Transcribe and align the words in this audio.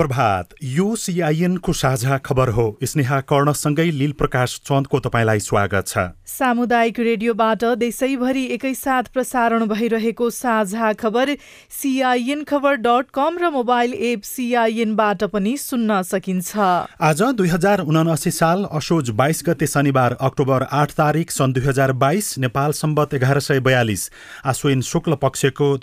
शुभ 0.00 0.06
प्रभात 0.06 0.54
यो 0.64 0.94
सिआइएनको 0.96 1.72
साझा 1.72 2.16
खबर 2.18 2.48
हो। 2.48 2.64
स्नेहा 2.82 3.20
कर्णसँगै 3.22 3.84
लील 3.92 4.12
प्रकाश 4.12 4.60
चन्दको 4.64 4.98
तपाईँलाई 4.98 5.40
स्वागत 5.40 5.86
छ। 5.86 6.04
सामुदायिक 6.26 7.00
रेडियोबाट 7.00 7.64
देशैभरि 7.76 8.44
एकैसाथ 8.54 9.12
प्रसारण 9.12 9.66
भइरहेको 9.66 10.30
साझा 10.30 10.92
खबर 10.94 11.36
सिआइएन 11.70 12.44
खबर 12.44 12.76
डट 12.80 13.10
कम 13.12 13.38
र 13.38 13.50
मोबाइल 13.50 13.92
एप 13.92 14.22
सिआइएनबाट 14.24 15.24
पनि 15.26 15.56
सुन्न 15.58 16.00
सकिन्छ। 16.02 16.56
आज 17.02 17.22
दुई 17.36 17.48
हजार 17.50 17.80
उनासी 17.84 18.30
साल 18.32 18.64
असोज 18.72 19.10
बाइस 19.20 19.42
गते 19.46 19.66
शनिबार 19.68 20.16
अक्टोबर 20.22 20.66
आठ 20.72 20.96
तारिक 20.96 21.30
सन् 21.30 21.52
दुई 21.52 21.64
हजार 21.66 21.92
बाइस 22.00 22.34
नेपाल 22.40 22.72
सम्बत 22.74 23.14
एघार 23.14 23.40
सय 23.42 23.60
बयालिस। 23.60 24.10
आश्विन 24.46 24.80
शुक्ल 24.88 25.22
पक्षको 25.22 25.76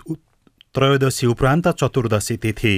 त्रयोदशी 0.76 1.28
उपरान्त 1.28 1.68
चतुर्दशी 1.70 2.38
तिथि। 2.38 2.78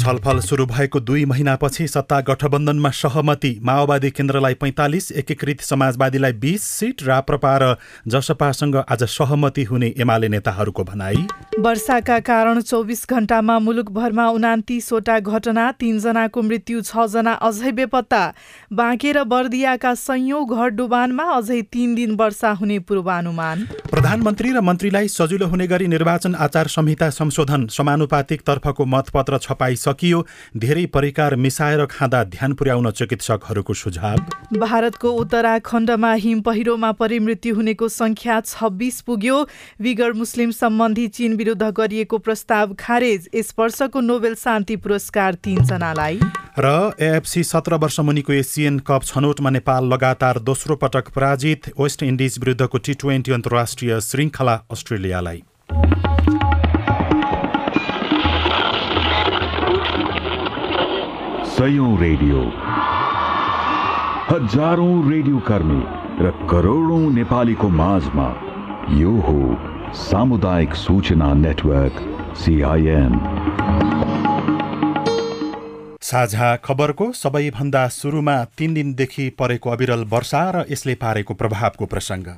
छलफल 0.00 0.38
सुरु 0.40 0.64
भएको 0.66 1.00
दुई 1.00 1.24
महिनापछि 1.24 1.86
सत्ता 1.88 2.20
गठबन्धनमा 2.28 2.90
सहमति। 2.90 3.50
माओवादी 3.62 4.10
केन्द्रलाई 4.10 4.54
पैँतालिस 4.54 5.10
एकीकृत 5.12 5.60
समाजवादीलाई 5.60 6.32
बीस 6.34 6.62
सिट 6.64 7.02
राप्रपा 7.02 7.56
र 7.62 7.74
जसपासँग 8.08 8.76
आज 8.78 9.02
सहमति 9.06 9.64
हुने 9.64 9.92
एमाले 10.00 10.28
नेताहरूको 10.28 10.84
भनाई। 10.84 11.26
वर्षाका 11.60 12.18
कारण 12.20 12.60
चौबिस 12.62 13.04
घण्टामा 13.10 13.58
मुलुकभरमा 13.58 14.28
उनातिसवटा 14.30 15.18
घटना 15.20 15.70
तीनजनाको 15.72 16.42
मृत्यु 16.42 16.80
छजना 16.82 17.32
अझै 17.42 17.72
बेपत्ता। 17.72 18.22
बाँके 18.72 19.12
र 19.12 19.24
बर्दियाका 19.26 19.94
सयौं 19.96 20.44
घर 20.46 20.68
डुबानमा 20.80 21.24
अझै 21.34 21.60
तीन 21.68 21.94
दिन 21.94 22.16
वर्षा 22.16 22.50
हुने 22.56 22.78
पूर्वानुमान। 22.88 23.66
प्रधानमन्त्री 23.92 24.52
र 24.52 24.60
मन्त्रीलाई 24.62 25.08
सजिलो 25.10 25.46
हुने 25.46 25.66
गरी 25.66 25.86
निर्वाचन 25.88 26.34
आचार 26.40 26.66
संहिता 26.70 27.10
संशोधन 27.12 27.66
समानुपातिक 27.68 28.40
तर्फको 28.40 28.84
मतपत्र 28.86 29.38
छपाई 29.40 29.76
सकियो। 29.90 30.26
धेरै 30.56 30.86
परिकार 30.86 31.36
मिसाएर 31.36 31.84
खाँदा 31.86 32.24
ध्यान 32.24 32.52
पुर्याउन 32.54 32.90
चिकित्सकहरूको 32.90 33.74
सुझाव। 33.74 34.58
भारतको 34.58 35.10
उत्तराखण्डमा 35.10 36.12
हिम 36.14 36.40
पहिरोमा 36.40 36.92
परि 36.92 37.18
मृत्यु 37.18 37.54
हुनेको 37.54 37.88
संख्या 37.88 38.40
छब्बिस 38.40 39.00
पुग्यो। 39.00 39.36
विगर 39.80 40.12
मुस्लिम 40.12 40.50
सम्बन्धी 40.50 41.06
चीन 41.08 41.36
विरुद्ध 41.36 41.62
गरिएको 41.62 42.18
प्रस्ताव 42.18 42.74
खारेज। 42.74 43.28
यस 43.34 43.54
वर्षको 43.58 44.00
नोबेल 44.00 44.34
शान्ति 44.34 44.76
पुरस्कार 44.76 45.34
तीनजनालाई। 45.34 46.20
र 46.58 46.92
एएफसी 47.00 47.42
सत्र 47.44 47.74
वर्ष 47.74 48.00
मुनिको 48.00 48.32
एसियन 48.32 48.78
कप 48.78 49.04
छनौटमा 49.04 49.50
नेपाल 49.50 49.84
लगातार 49.84 50.38
दोस्रो 50.38 50.76
पटक 50.76 51.08
पराजित। 51.08 51.72
वेस्ट 51.80 52.02
इन्डिज 52.02 52.38
विरुद्धको 52.38 52.78
टी 52.78 52.94
ट्वेन्टी 52.94 53.32
अन्तर्राष्ट्रिय 53.32 54.00
श्रृङ्खला 54.00 54.54
अस्ट्रेलियालाई। 54.70 55.42
सयौं 61.60 61.88
रेडियो। 62.00 62.42
हजारौं 64.28 64.94
रेडियो 65.10 65.38
कर्मी 65.48 65.80
र 66.20 66.30
करोडौं 66.50 67.00
नेपालीको 67.12 67.68
माझमा 67.80 68.28
यो 69.00 69.12
हो 69.26 69.40
सामुदायिक 69.98 70.74
सूचना 70.84 71.28
नेटवर्क 71.42 72.00
सिआइएन 72.38 73.12
साझा 76.02 76.50
खबरको 76.64 77.12
सबैभन्दा 77.14 77.86
सुरुमा 77.94 78.42
तीन 78.58 78.74
दिनदेखि 78.74 79.28
परेको 79.38 79.70
अविरल 79.70 80.04
वर्षा 80.12 80.44
र 80.50 80.64
यसले 80.70 80.94
पारेको 81.02 81.34
प्रभावको 81.34 81.86
प्रसङ्ग। 81.86 82.28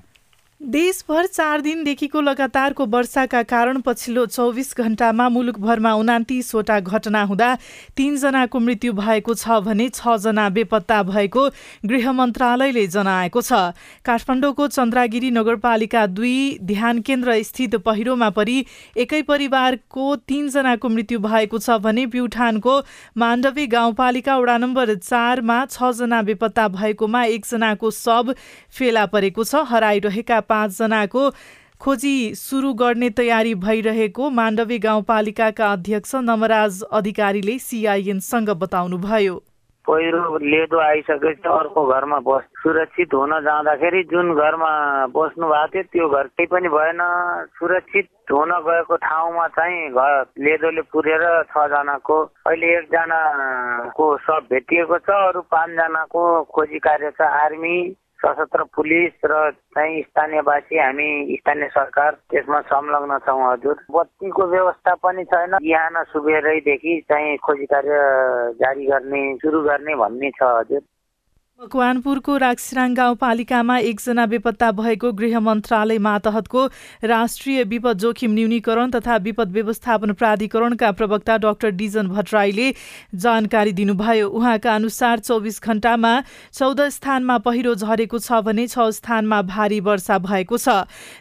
देशभर 0.63 1.27
चार 1.27 1.61
दिनदेखिको 1.61 2.21
लगातारको 2.21 2.85
वर्षाका 2.87 3.43
कारण 3.43 3.81
पछिल्लो 3.81 4.25
चौबिस 4.27 4.69
घण्टामा 4.79 5.29
मुलुकभरमा 5.29 5.93
उनातिसवटा 5.93 6.79
घटना 6.81 7.23
हुँदा 7.23 7.49
तीनजनाको 7.97 8.59
मृत्यु 8.61 8.93
भएको 8.93 9.35
छ 9.35 9.59
भने 9.67 9.89
छजना 9.89 10.49
बेपत्ता 10.49 11.03
भएको 11.03 11.49
गृह 11.87 12.13
मन्त्रालयले 12.13 12.87
जनाएको 12.87 13.43
छ। 13.43 13.75
काठमाडौँको 14.07 14.69
चन्द्रागिरी 14.69 15.31
नगरपालिका 15.31 16.07
दुई 16.13 16.59
ध्यान 16.63 17.01
केन्द्र 17.03 17.43
स्थित 17.43 17.75
पहिरोमा 17.83 18.31
परि 18.31 18.65
एकै 18.97 19.23
परिवारको 19.25 20.15
तीनजनाको 20.31 20.89
मृत्यु 20.89 21.19
भएको 21.19 21.59
छ 21.59 21.81
भने 21.83 22.07
प्युठानको 22.15 22.79
माण्डवी 23.19 23.67
गाउँपालिका 23.75 24.39
वडा 24.39 24.57
नम्बर 24.59 24.95
चारमा 24.95 25.59
छजना 25.67 26.23
बेपत्ता 26.23 26.69
भएकोमा 26.79 27.25
एकजनाको 27.35 27.91
शव 27.99 28.35
फेला 28.71 29.07
परेको 29.11 29.45
छ। 29.45 29.67
हराइरहेका 29.67 30.41
पाँचजनाको 30.53 31.29
खोजी 31.81 32.17
सुरु 32.39 32.73
गर्ने 32.81 33.11
तयारी 33.19 33.55
भइरहेको 33.63 34.31
माण्डवी 34.33 34.79
गाउँपालिकाका 34.81 35.73
अध्यक्ष 35.73 36.15
नमराज 36.25 36.83
अधिकारीले 36.93 37.59
सिआइएनसँग 37.61 38.51
बताउनुभयो। 38.59 39.41
पहिरो 39.85 40.39
लेदो 40.39 40.79
आइसकेपछि 40.79 41.49
अर्को 41.51 41.83
घरमा 41.93 42.19
बस 42.23 42.43
सुरक्षित 42.63 43.15
हुन 43.15 43.33
जाँदाखेरि 43.43 44.03
जुन 44.13 44.31
घरमा 44.35 44.71
बस्नु 45.11 45.47
भएको 45.51 45.83
थियो 45.83 45.83
त्यो 45.93 46.09
घर 46.09 46.27
केही 46.39 46.47
पनि 46.47 46.69
भएन। 46.75 47.01
सुरक्षित 47.59 48.09
हुन 48.31 48.51
गएको 48.69 48.97
ठाउँमा 49.03 49.47
चाहिँ 49.59 49.91
घर 49.91 50.23
लेदोले 50.39 50.83
पुरेर 50.93 51.25
छजनाको 51.51 52.19
अहिले 52.47 52.71
एकजनाको 52.79 54.07
सब 54.23 54.47
भेटिएको 54.53 54.99
छ 55.03 55.19
अरू 55.27 55.41
पाँचजनाको 55.51 56.23
खोजी 56.55 56.79
कार्य 56.87 57.11
छ 57.19 57.27
आर्मी। 57.43 57.77
सशस्त्र 58.23 58.63
पुलिस 58.77 59.13
र 59.25 59.51
चाहिँ 59.75 60.03
स्थानीयवासी 60.03 60.79
हामी 60.79 61.37
स्थानीय 61.41 61.69
सरकार 61.69 62.11
त्यसमा 62.31 62.61
संलग्न 62.71 63.19
छौँ 63.19 63.53
हजुर। 63.53 63.77
बत्तीको 63.91 64.47
व्यवस्था 64.47 64.95
पनि 64.95 65.25
छैन। 65.25 65.59
बिहान 65.59 66.03
सुबेरैदेखि 66.13 67.01
चाहिँ 67.09 67.37
खोजी 67.39 67.67
कार्य 67.67 67.99
जारी 68.63 68.87
गर्ने 68.87 69.23
सुरु 69.43 69.63
गर्ने 69.63 69.95
भन्ने 69.95 70.31
छ 70.31 70.43
हजुर। 70.43 70.83
मकवानपुरको 71.61 72.37
राक्सिराङ 72.43 72.95
गाउँपालिकामा 72.95 73.77
एकजना 73.81 74.25
बेपत्ता 74.27 74.71
भएको 74.73 75.11
गृह 75.15 75.41
मन्त्रालय 75.41 75.99
मातहतको 75.99 76.65
राष्ट्रिय 77.05 77.63
विपद 77.65 77.99
जोखिम 77.99 78.33
न्यूनीकरण 78.35 78.91
तथा 78.91 79.17
विपद 79.23 79.53
व्यवस्थापन 79.53 80.13
प्राधिकरणका 80.13 80.91
प्रवक्ता 80.93 81.37
डाक्टर 81.39 81.71
डिजन 81.73 82.09
भट्टराईले 82.09 82.67
जानकारी 83.17 83.73
दिनुभयो। 83.73 84.29
उहाँका 84.31 84.75
अनुसार 84.75 85.19
चौबिस 85.21 85.61
घण्टामा 85.63 86.13
चौध 86.53 86.81
स्थानमा 86.91 87.39
पहिरो 87.47 87.75
झरेको 87.77 88.19
छ 88.19 88.43
भने 88.43 88.67
छ 88.67 88.89
स्थानमा 88.99 89.41
भारी 89.47 89.81
वर्षा 89.83 90.19
भएको 90.21 90.59
छ। 90.59 90.77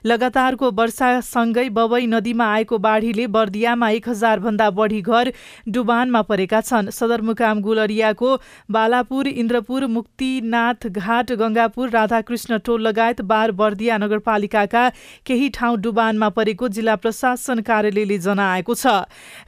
लगातारको 0.06 0.72
वर्षासँगै 0.74 1.68
बबई 1.70 2.08
नदीमा 2.08 2.50
आएको 2.56 2.78
बाढीले 2.80 3.28
बर्दियामा 3.30 3.90
एक 3.92 4.10
भन्दा 4.42 4.70
बढी 4.72 5.02
घर 5.04 5.34
डुबानमा 5.70 6.22
परेका 6.24 6.62
छन्। 6.64 6.90
सदरमुकाम 6.92 7.62
गुलरियाको 7.62 8.36
बालापुर 8.72 9.28
इन्द्रपुर 9.38 9.88
मुक्ति 9.92 10.21
नाथ 10.26 10.88
घाट 10.88 11.32
गङ्गापुर 11.32 11.90
राधाकृष्ण 11.90 12.58
टोल 12.58 12.82
लगायत 12.88 13.22
बार 13.22 13.52
बर्दिया 13.52 13.98
नगरपालिकाका 13.98 14.90
केही 15.26 15.50
ठाउँ 15.50 15.78
डुबानमा 15.78 16.30
परेको 16.30 16.68
जिल्ला 16.68 16.96
प्रशासन 16.96 17.62
कार्यालयले 17.62 18.18
जनाएको 18.18 18.76
छ। 18.76 18.86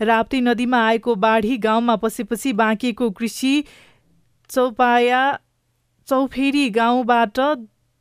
राप्ती 0.02 0.42
नदीमा 0.42 0.86
आएको 0.88 1.16
बाढी 1.16 1.58
गाउँमा 1.58 1.96
पसेपछि 1.96 2.54
बाँकिएको 2.54 3.10
कृषि 3.10 3.64
चौपाया 4.50 5.40
चौफेरी 6.08 6.70
गाउँबाट 6.70 7.40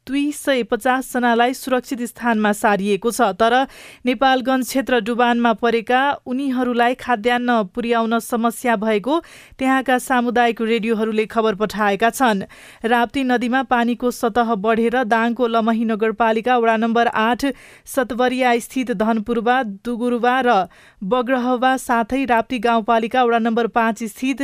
दुई 0.07 0.31
सय 0.33 0.63
पचासजनालाई 0.63 1.53
सुरक्षित 1.55 2.01
स्थानमा 2.03 2.53
सारिएको 2.53 3.11
छ 3.11 3.27
तर 3.39 3.55
नेपालगञ्ज 4.07 4.67
क्षेत्र 4.67 4.99
डुबानमा 5.01 5.53
परेका 5.63 6.01
उनीहरूलाई 6.27 6.95
खाद्यान्न 6.99 7.63
पुर्याउन 7.75 8.19
समस्या 8.19 8.75
भएको 8.77 9.19
त्यहाँका 9.59 9.99
सामुदायिक 9.99 10.63
रेडियोहरूले 10.63 11.27
खबर 11.27 11.55
पठाएका 11.55 12.11
छन्। 12.11 12.43
राप्ती 12.85 13.23
नदीमा 13.25 13.63
पानीको 13.71 14.11
सतह 14.13 14.55
बढेर 14.59 15.03
दाङको 15.07 15.47
लमही 15.49 15.85
नगरपालिका 15.85 16.57
वडा 16.59 16.77
नम्बर 16.77 17.07
आठ 17.07 17.45
सतवरिया 17.87 18.59
स्थित 18.59 18.91
धनपुरवा 18.99 19.63
दुगुरुवा 19.87 20.35
र 20.41 20.59
बग्रहवा 21.07 21.77
साथै 21.79 22.25
राप्ती 22.25 22.59
गाउँपालिका 22.59 23.25
वडा 23.25 23.39
नम्बर 23.39 23.67
पाँच 23.71 24.05
स्थित 24.11 24.43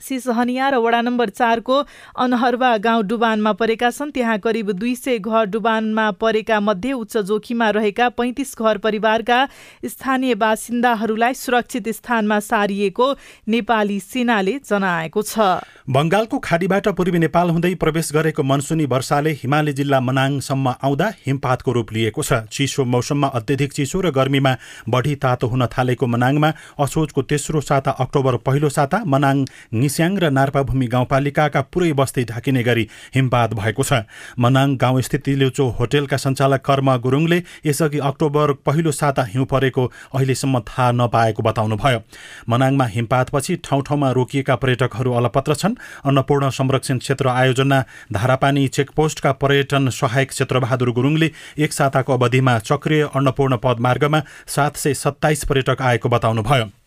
सिसहनिया 0.00 0.68
र 0.68 0.74
वडा 0.80 1.00
नम्बर 1.00 1.28
चारको 1.30 1.76
अनहरवा 2.18 2.76
गाउँ 2.78 3.02
डुबानमा 3.04 3.52
परेका 3.54 3.90
छन्। 3.90 4.10
त्यहाँ 4.10 4.38
करिब 4.40 4.70
दुई 4.72 4.94
सय 4.96 5.18
घर 5.18 5.44
डुबानमा 5.50 6.10
परेका 6.20 6.60
मध्ये 6.60 6.92
उच्च 6.92 7.16
जोखिममा 7.28 7.68
रहेका 7.70 8.08
पैँतिस 8.16 8.54
घर 8.58 8.78
परिवारका 8.78 9.38
स्थानीय 9.86 10.34
बासिन्दाहरूलाई 10.36 11.34
सुरक्षित 11.36 11.88
स्थानमा 11.90 12.38
सारिएको 12.40 13.06
नेपाली 13.48 13.98
सेनाले 14.00 14.58
जनाएको 14.64 15.22
छ। 15.22 15.62
बङ्गालको 15.88 16.38
खाडीबाट 16.40 16.88
पूर्वी 16.94 17.18
नेपाल 17.20 17.50
हुँदै 17.50 17.74
प्रवेश 17.76 18.10
गरेको 18.14 18.42
मनसुनी 18.42 18.84
वर्षाले 18.86 19.30
हिमाली 19.40 19.72
जिल्ला 19.72 20.00
मनाङसम्म 20.00 20.66
आउँदा 20.80 21.08
हिमपातको 21.26 21.72
रूप 21.72 21.92
लिएको 21.92 22.22
छ। 22.22 22.32
चिसो 22.50 22.84
मौसममा 22.84 23.28
अत्यधिक 23.38 23.72
चिसो 23.72 24.00
र 24.00 24.10
गर्मीमा 24.10 24.52
बढी 24.88 25.14
तातो 25.22 25.46
हुन 25.46 25.66
थालेको 25.68 26.06
मनाङमा 26.06 26.50
असोजको 26.80 27.22
तेस्रो 27.22 27.60
साता 27.60 27.90
अक्टोबर 28.00 28.36
पहिलो 28.46 28.68
साता 28.70 29.02
मनाङ 29.06 29.44
निस्याङ 29.90 30.16
र 30.16 30.30
नार्पाभूमि 30.30 30.86
गाउँपालिकाका 30.86 31.60
पुरै 31.66 31.92
बस्ती 31.98 32.22
ढाकिने 32.24 32.62
गरी 32.62 32.86
हिमपात 33.14 33.54
भएको 33.54 33.82
छ। 33.82 34.06
मनाङ 34.38 34.76
गाउँस्थित 34.78 35.22
तिलेचो 35.26 35.66
होटेलका 35.78 36.16
सञ्चालक 36.16 36.62
कर्म 36.62 36.88
गुरुङले 37.02 37.38
यसअघि 37.66 37.98
अक्टोबर 37.98 38.52
पहिलो 38.62 38.92
साता 38.92 39.22
हिउँ 39.26 39.46
परेको 39.50 39.86
अहिलेसम्म 40.14 40.60
थाहा 40.62 40.90
नपाएको 40.92 41.42
बताउनुभयो। 41.42 42.00
मनाङमा 42.46 42.86
हिमपातपछि 42.86 43.56
ठाउँ 43.66 43.82
ठाउँमा 43.82 44.10
रोकिएका 44.12 44.56
पर्यटकहरू 44.56 45.10
अलपत्र 45.12 45.54
छन्। 45.56 45.74
अन्नपूर्ण 46.06 46.50
संरक्षण 46.54 46.98
क्षेत्र 47.00 47.28
आयोजना 47.34 47.84
धारापानी 48.12 48.66
चेकपोस्टका 48.70 49.32
पर्यटन 49.42 49.88
सहायक 49.90 50.28
क्षेत्रबहादुर 50.30 50.90
गुरुङले 50.92 51.30
एक 51.58 51.72
साताको 51.72 52.12
अवधिमा 52.14 52.58
चक्रिय 52.62 53.02
अन्नपूर्ण 53.10 53.56
पदमार्गमा 53.58 54.22
सात 54.46 54.76
सय 54.76 54.94
सत्ताइस 54.96 55.44
पर्यटक 55.44 55.82
आएको 55.82 56.08
बताउनुभयो। 56.08 56.79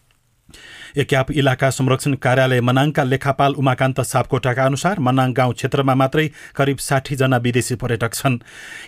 एक्याप 0.95 1.31
इलाका 1.33 1.69
संरक्षण 1.69 2.13
कार्यालय 2.23 2.61
मनाङका 2.61 3.03
लेखापाल 3.03 3.53
उमाकान्त 3.53 4.01
सापकोटाका 4.03 4.65
अनुसार 4.65 4.99
मनाङ 4.99 5.33
गाउँ 5.33 5.53
क्षेत्रमा 5.53 5.95
मात्रै 5.95 6.27
करिब 6.55 6.77
साठीजना 6.79 7.37
विदेशी 7.37 7.75
पर्यटक 7.75 8.13
छन्। 8.13 8.37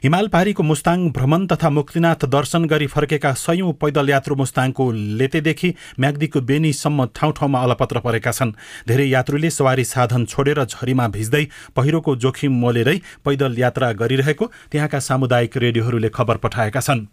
हिमाल 0.03 0.27
पहाडीको 0.27 0.63
मुस्ताङ 0.63 1.09
भ्रमण 1.11 1.45
तथा 1.47 1.69
मुक्तिनाथ 1.69 2.25
दर्शन 2.29 2.65
गरी 2.65 2.87
फर्केका 2.87 3.33
सयौं 3.35 3.73
पैदल 3.81 4.09
यात्रु 4.09 4.35
मुस्ताङको 4.35 4.91
लेतेदेखि 4.91 5.73
म्याग्दीको 5.99 6.41
बेनीसम्म 6.43 7.05
ठाउँ 7.15 7.33
ठाउँमा 7.33 7.63
अलपत्र 7.63 7.99
परेका 8.05 8.31
छन्। 8.31 8.53
धेरै 8.87 9.07
यात्रुले 9.07 9.49
सवारी 9.49 9.83
साधन 9.85 10.25
छोडेर 10.25 10.63
झरीमा 10.65 11.07
भिज्दै 11.09 11.43
पहिरोको 11.75 12.15
जोखिम 12.15 12.53
मोलेरै 12.61 12.97
पैदल 13.25 13.57
यात्रा 13.57 13.91
गरिरहेको 13.97 14.51
त्यहाँका 14.71 14.99
सामुदायिक 15.01 15.57
रेडियोहरूले 15.57 16.09
खबर 16.09 16.37
पठाएका 16.37 16.81
छन्। 16.81 17.05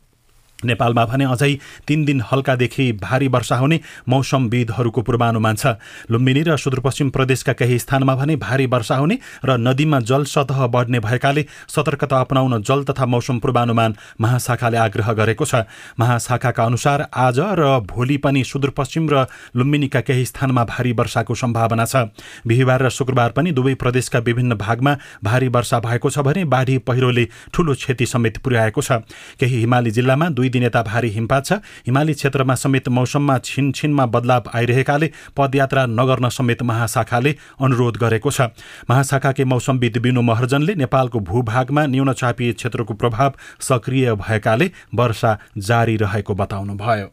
नेपालमा 0.65 1.05
भने 1.05 1.25
अझै 1.25 1.53
तीन 1.87 2.05
दिन 2.05 2.23
हल्कादेखि 2.33 2.93
भारी 3.03 3.29
वर्षा 3.29 3.57
हुने 3.57 3.81
मौसमविदहरूको 4.09 5.03
पूर्वानुमान 5.03 5.57
छ। 5.57 5.67
लुम्बिनी 6.11 6.43
र 6.43 6.57
सुदूरपश्चिम 6.57 7.11
प्रदेशका 7.11 7.53
केही 7.53 7.79
स्थानमा 7.79 8.15
भने 8.15 8.37
भारी 8.37 8.67
वर्षा 8.67 8.97
हुने 8.97 9.19
र 9.45 9.57
नदीमा 9.59 10.01
जल 10.03 10.25
सतह 10.25 10.67
बढ्ने 10.69 11.01
भएकाले 11.01 11.45
सतर्कता 11.69 12.21
अपनाउन 12.21 12.63
जल 12.63 12.85
तथा 12.85 13.07
मौसम 13.07 13.39
पूर्वानुमान 13.39 13.97
महाशाखाले 14.21 14.77
आग्रह 14.79 15.13
गरेको 15.13 15.45
छ। 15.45 15.67
महाशाखाका 15.99 16.65
अनुसार 16.65 17.07
आज 17.13 17.39
र 17.59 17.81
भोलि 17.87 18.17
पनि 18.19 18.45
सुदूरपश्चिम 18.45 19.09
र 19.11 19.27
लुम्बिनीका 19.57 20.01
केही 20.01 20.25
स्थानमा 20.25 20.65
भारी 20.65 20.93
वर्षाको 20.93 21.35
सम्भावना 21.35 21.85
छ। 21.85 22.09
बिहिबार 22.47 22.83
र 22.83 22.89
शुक्रबार 22.91 23.31
पनि 23.33 23.53
दुवै 23.53 23.75
प्रदेशका 23.75 24.19
विभिन्न 24.21 24.55
भागमा 24.57 24.97
भारी 25.25 25.49
वर्षा 25.49 25.79
भएको 25.81 26.11
छ 26.11 26.19
भने 26.21 26.45
बाढी 26.47 26.79
पहिरोले 26.81 27.25
ठूलो 27.53 27.75
क्षति 27.75 28.07
समेत 28.07 28.39
पुर्याएको 28.39 28.83
छ। 28.83 28.93
केही 29.41 29.61
हिमाली 29.61 29.91
जिल्लामा 29.91 30.29
दुई 30.31 30.49
दिन 30.53 30.63
यता 30.63 30.83
भारी 30.83 31.09
हिमपात 31.11 31.45
छ। 31.45 31.53
हिमाली 31.87 32.15
क्षेत्रमा 32.15 32.55
समेत 32.55 32.89
मौसममा 32.89 33.39
छिनछिनमा 33.41 34.07
बदलाव 34.07 34.51
आइरहेकाले 34.55 35.09
पदयात्रा 35.37 35.87
नगर्न 35.89 36.29
समेत 36.29 36.63
महाशाखाले 36.63 37.33
अनुरोध 37.61 37.97
गरेको 37.97 38.31
छ। 38.31 38.53
महाशाखाकै 38.91 39.45
मौसमविद 39.45 39.99
बिनु 39.99 40.23
महर्जनले 40.23 40.75
नेपालको 40.75 41.21
भूभागमा 41.23 41.87
न्यून 41.87 42.13
चापिय 42.13 42.53
क्षेत्रको 42.53 42.95
प्रभाव 42.95 43.33
सक्रिय 43.61 44.13
भएकाले 44.15 44.71
वर्षा 44.95 45.39
जारी 45.59 45.97
रहेको 45.97 46.35
बताउनुभयो। 46.35 47.09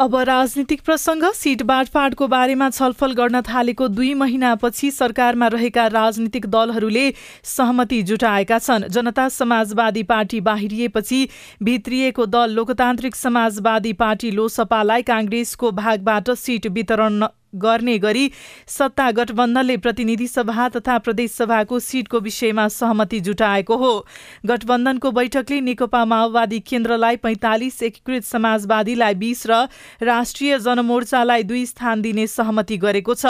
अब 0.00 0.14
राजनीतिक 0.18 0.80
प्रसङ्ग 0.82 1.24
सिट 1.34 1.62
बाँडफाँडको 1.62 2.26
बारेमा 2.28 2.68
छलफल 2.70 3.12
गर्न 3.14 3.40
थालेको 3.48 3.88
दुई 3.88 4.12
महिनापछि 4.14 4.90
सरकारमा 4.90 5.46
रहेका 5.54 5.86
राजनीतिक 5.86 6.46
दलहरूले 6.46 7.02
सहमति 7.44 8.00
जुटाएका 8.02 8.58
छन्। 8.58 8.88
जनता 8.88 9.28
समाजवादी 9.28 10.02
पार्टी 10.04 10.40
बाहिरिएपछि 10.40 11.20
भित्रिएको 11.62 12.26
दल 12.26 12.50
लोकतान्त्रिक 12.52 13.16
समाजवादी 13.16 13.92
पार्टी 14.00 14.30
लोसपालाई 14.30 15.02
काङ्ग्रेसको 15.02 15.70
भागबाट 15.74 16.30
सिट 16.38 16.66
वितरण 16.70 17.20
गर्ने 17.54 17.98
गरी 17.98 18.30
सत्ता 18.68 19.10
गठबन्धनले 19.10 19.76
प्रतिनिधि 19.76 20.26
सभा 20.26 20.68
तथा 20.68 20.98
प्रदेशसभाको 20.98 21.78
सिटको 21.78 22.20
विषयमा 22.20 22.66
सहमति 22.68 23.20
जुटाएको 23.20 23.76
हो। 23.76 24.06
गठबन्धनको 24.46 25.10
बैठकले 25.10 25.60
नेकपा 25.60 26.04
माओवादी 26.04 26.60
केन्द्रलाई 26.60 27.16
पैँतालिस 27.16 27.82
एकीकृत 27.82 28.24
समाजवादीलाई 28.24 29.14
बीस 29.14 29.46
र 29.46 29.68
राष्ट्रिय 30.02 30.58
जनमोर्चालाई 30.58 31.42
दुई 31.42 31.64
स्थान 31.66 32.02
दिने 32.02 32.26
सहमति 32.26 32.76
गरेको 32.76 33.14
छ। 33.14 33.26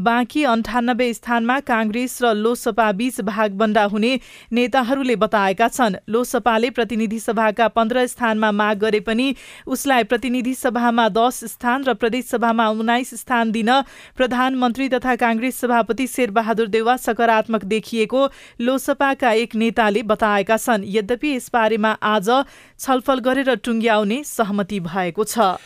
बाँकी 0.00 0.44
अन्ठानब्बे 0.44 1.12
स्थानमा 1.14 1.58
काङ्ग्रेस 1.62 2.18
र 2.22 2.34
लोसपा 2.34 2.90
बीच 2.92 3.20
भागबन्डा 3.20 3.84
हुने 3.84 4.12
नेताहरूले 4.52 5.16
बताएका 5.16 5.68
छन्। 5.68 5.96
लोसपाले 6.08 6.70
प्रतिनिधि 6.70 7.18
सभाका 7.18 7.68
पन्ध्र 7.68 8.06
स्थानमा 8.06 8.50
माग 8.52 8.78
गरे 8.78 9.00
पनि 9.00 9.34
उसलाई 9.66 10.04
प्रतिनिधि 10.04 10.54
सभामा 10.54 11.08
दस 11.08 11.44
स्थान 11.52 11.84
र 11.84 11.94
प्रदेशसभामा 11.94 12.68
उन्नाइस 12.68 13.14
स्थान 13.20 13.52
दिन 13.58 13.70
प्रधानमन्त्री 14.16 14.88
तथा 14.88 15.16
काङ्ग्रेस 15.18 15.60
सभापति 15.60 16.06
शेरबहादुर 16.08 16.66
देवा 16.68 16.96
सकारात्मक 16.98 17.64
देखिएको 17.66 18.26
लोसपाका 18.60 19.32
एक 19.42 19.54
नेताले 19.54 20.02
बताएका 20.08 20.56
छन्। 20.58 20.84
यद्यपि 20.88 21.34
यसबारेमा 21.36 21.92
आज 22.10 22.30
छलफल 22.78 23.18
गरेर 23.26 23.54
टुङ्ग्याउने 23.64 24.22
सहमति 24.26 24.80
भएको 24.82 25.24
छ। 25.24 25.58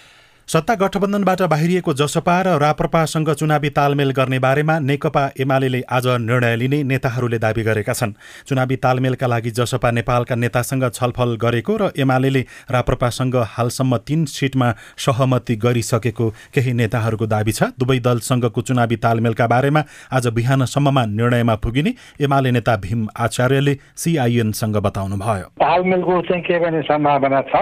सत्ता 0.53 0.75
गठबन्धनबाट 0.75 1.43
बाहिरिएको 1.49 1.93
जसपा 1.97 2.35
र 2.43 2.49
राप्रपासँग 2.61 3.29
चुनावी 3.33 3.69
तालमेल 3.71 4.11
गर्ने 4.13 4.39
बारेमा 4.39 4.79
नेकपा 4.81 5.23
एमाले 5.41 5.81
आज 5.89 6.07
निर्णय 6.21 6.57
लिने 6.57 6.83
नेताहरूले 6.85 7.39
दावी 7.39 7.63
गरेका 7.63 7.93
छन्। 7.93 8.13
चुनावी 8.47 8.77
तालमेलका 8.77 9.27
लागि 9.27 9.51
जसपा 9.51 9.91
नेपालका 9.91 10.35
नेतासँग 10.37 10.85
छलफल 10.91 11.37
गरेको 11.41 11.77
र 11.77 11.91
एमाले 11.97 12.41
राप्रपासँग 12.69 13.37
हालसम्म 13.49 13.97
तीन 14.05 14.25
सिटमा 14.29 14.69
सहमति 14.99 15.57
गरिसकेको 15.57 16.29
केही 16.53 16.73
नेताहरूको 16.75 17.27
दावी 17.27 17.53
छ। 17.53 17.73
दुवै 17.81 17.99
दलसँगको 18.05 18.61
चुनावी 18.61 18.97
तालमेलका 19.01 19.47
बारेमा 19.47 19.85
आज 20.13 20.27
बिहानसम्ममा 20.37 21.05
निर्णयमा 21.17 21.55
पुगिने 21.65 21.95
एमाले 22.21 22.51
नेता 22.53 22.77
भीम 22.85 23.09
आचार्यले 23.17 23.75
सिआइएनसँग 23.97 24.77
बताउनुभयो। 24.85 25.49
तालमेलको 25.65 26.21
चाहिँ 26.29 26.43
के 26.45 26.61
गर्ने 26.61 26.83
सम्भावना 26.85 27.41
छ? 27.49 27.57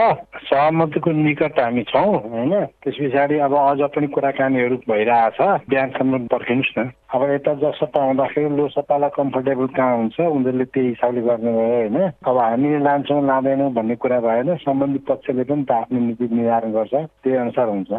सहमतिको 0.50 1.10
निकट 1.22 1.58
हामी 1.60 1.82
छौँ 1.86 2.18
होइन? 2.26 2.66
त्यस 2.84 2.96
पछाडि 3.00 3.38
अब 3.38 3.54
अझ 3.54 3.80
पनि 3.92 4.06
कुराकानीहरू 4.06 4.76
भइरहेछ। 4.88 5.38
बिहानसम्म 5.68 6.18
पर्खिनुहोस् 6.26 6.78
न। 6.78 6.90
अब 7.14 7.22
यता 7.30 7.52
जसपा 7.54 8.04
हुँदाखेरि 8.04 8.56
लोसपालाई 8.56 9.10
कम्फर्टेबल 9.16 9.66
कहाँ 9.76 9.96
हुन्छ 9.96 10.20
उनीहरूले 10.20 10.64
त्यही 10.64 10.88
हिसाबले 10.88 11.20
गर्नुभयो 11.20 11.66
होइन। 11.76 11.98
अब 12.28 12.38
हामीले 12.38 12.78
लान्छौँ 12.78 13.26
लाँदैनौँ 13.26 13.72
भन्ने 13.72 13.96
कुरा 13.96 14.20
भएन। 14.20 14.56
सम्बन्धित 14.64 15.04
पक्षले 15.06 15.44
पनि 15.44 15.64
त 15.64 15.72
आफ्नो 15.72 16.00
नीति 16.00 16.28
निर्धारण 16.32 16.72
गर्छ। 16.72 16.94
त्यही 16.94 17.36
अनुसार 17.36 17.68
हुन्छ। 17.68 17.92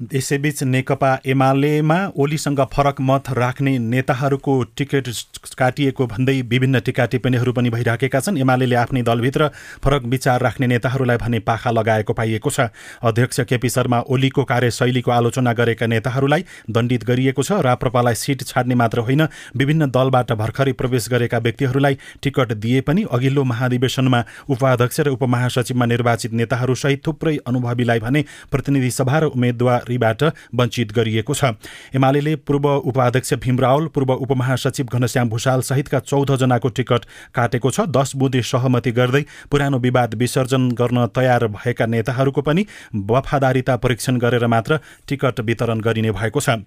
यसैबीच 0.00 0.62
नेकपा 0.62 1.08
एमालेमा 1.26 1.96
ओलीसँग 2.16 2.60
फरक 2.72 3.00
मत 3.00 3.24
राख्ने 3.30 3.78
नेताहरूको 3.80 4.52
टिकट 4.76 5.08
काटिएको 5.58 6.06
भन्दै 6.06 6.40
विभिन्न 6.42 6.80
टिका 6.80 7.04
टिप्पणीहरू 7.06 7.52
पनि 7.52 7.70
भइराखेका 7.70 8.20
छन्। 8.20 8.38
एमाले 8.38 8.74
आफ्नै 8.74 9.02
दलभित्र 9.02 9.48
फरक 9.84 10.02
विचार 10.06 10.40
राख्ने 10.40 10.66
नेताहरूलाई 10.66 11.16
भने 11.16 11.38
पाखा 11.40 11.70
लगाएको 11.70 12.12
पाइएको 12.12 12.50
छ। 12.50 12.72
अध्यक्ष 13.02 13.40
केपी 13.42 13.68
शर्मा 13.68 14.00
ओलीको 14.08 14.44
कार्यशैलीको 14.44 15.10
आलोचना 15.10 15.52
गरेका 15.52 15.86
नेताहरूलाई 15.86 16.44
दण्डित 16.70 17.04
गरिएको 17.04 17.42
छ। 17.42 17.60
राप्रपालाई 17.60 18.14
सिट 18.14 18.46
छाड्ने 18.46 18.74
मात्र 18.74 19.04
होइन 19.04 19.26
विभिन्न 19.54 19.90
दलबाट 19.90 20.32
भर्खरै 20.32 20.72
प्रवेश 20.80 21.08
गरेका 21.10 21.38
व्यक्तिहरूलाई 21.40 21.98
टिकट 22.22 22.52
दिए 22.56 22.80
पनि 22.88 23.04
अघिल्लो 23.12 23.44
महाधिवेशनमा 23.44 24.24
उपाध्यक्ष 24.48 25.00
र 25.00 25.08
उपमहासचिवमा 25.10 25.86
निर्वाचित 25.86 26.32
नेताहरूसहित 26.32 27.06
थुप्रै 27.06 27.36
अनुभवीलाई 27.46 28.00
भने 28.00 28.24
प्रतिनिधि 28.50 28.90
सभा 28.92 29.18
र 29.18 29.32
उम्मेद्वार 29.36 29.88
जिम्मेवारीबाट 29.90 30.22
वञ्चित 30.54 30.92
गरिएको 30.92 31.34
छ। 31.34 31.44
एमाले 31.94 32.34
पूर्व 32.38 32.68
उपाध्यक्ष 32.86 33.34
भीम 33.34 33.58
रावल 33.60 33.86
पूर्व 33.94 34.12
उपमहासचिव 34.14 34.86
घनश्याम 34.86 35.28
भूषाल 35.28 35.60
सहितका 35.60 35.98
चौधजनाको 36.00 36.68
टिकट 36.70 37.04
काटेको 37.34 37.70
छ। 37.70 37.80
दस 37.90 38.16
बुधे 38.16 38.42
सहमति 38.42 38.92
गर्दै 38.92 39.24
पुरानो 39.50 39.78
विवाद 39.78 40.14
विसर्जन 40.14 40.70
गर्न 40.72 41.06
तयार 41.14 41.46
भएका 41.48 41.86
नेताहरूको 41.86 42.42
पनि 42.42 42.66
वफादारिता 42.94 43.76
परीक्षण 43.76 44.18
गरेर 44.18 44.46
मात्र 44.46 44.78
टिकट 45.08 45.40
वितरण 45.40 45.80
गरिने 45.80 46.10
भएको 46.12 46.40
छ। 46.40 46.62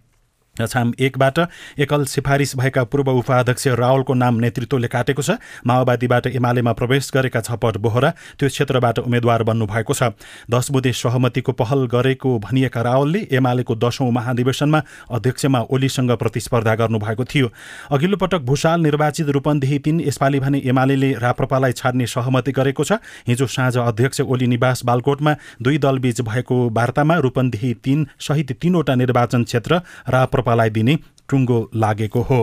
छाम 0.56 0.92
एकबाट 1.00 1.40
एकल 1.82 2.04
सिफारिस 2.06 2.56
भएका 2.58 2.84
पूर्व 2.86 3.10
उपाध्यक्ष 3.12 3.68
रावलको 3.74 4.14
नाम 4.14 4.36
नेतृत्वले 4.40 4.88
काटेको 4.88 5.22
छ। 5.22 5.38
माओवादीबाट 5.66 6.28
एमालेमा 6.30 6.74
प्रवेश 6.74 7.10
गरेका 7.14 7.42
छपट 7.42 7.78
बोहरा 7.82 8.10
त्यो 8.38 8.50
क्षेत्रबाट 8.50 9.00
उम्मेद्वार 9.00 9.44
बन्नुभएको 9.44 9.94
छ। 9.94 10.14
दस 10.46 10.70
बुधे 10.72 10.92
सहमतिको 10.94 11.52
पहल 11.54 11.86
गरेको 11.90 12.38
भनिएका 12.40 12.82
रावलले 12.82 13.20
एमालेको 13.34 13.76
दशौं 13.76 14.12
महाधिवेशनमा 14.12 14.82
अध्यक्षमा 15.10 15.60
ओलीसँग 15.74 16.12
प्रतिस्पर्धा 16.14 16.76
गर्नुभएको 16.76 17.26
थियो। 17.26 17.50
अघिल्लो 17.90 18.18
पटक 18.18 18.46
भूषाल 18.46 18.82
निर्वाचित 18.82 19.30
रूपन्देही 19.34 19.80
तीन 19.80 20.00
यसपालि 20.02 20.40
भने 20.40 20.62
एमाले 20.70 21.12
राप्रपालाई 21.18 21.72
छाड्ने 21.74 22.06
सहमति 22.06 22.52
गरेको 22.54 22.84
छ। 22.84 23.02
हिजो 23.26 23.48
साँझ 23.48 23.78
अध्यक्ष 23.80 24.22
ओली 24.22 24.48
निवास 24.48 24.86
बालकोटमा 24.86 25.36
दुई 25.62 25.78
दलबीच 25.80 26.22
भएको 26.22 26.62
वार्तामा 26.70 27.18
रूपन्देही 27.26 27.74
तीन 27.82 28.08
सहित 28.22 28.58
तीनवटा 28.62 28.96
निर्वाचन 28.96 29.44
क्षेत्र 29.44 29.82
राप्र 30.10 30.42
राप्रपालाई 30.44 30.70
दिने 30.70 30.98
टुङ्गो 31.30 31.58
लागेको 31.74 32.22
हो। 32.22 32.42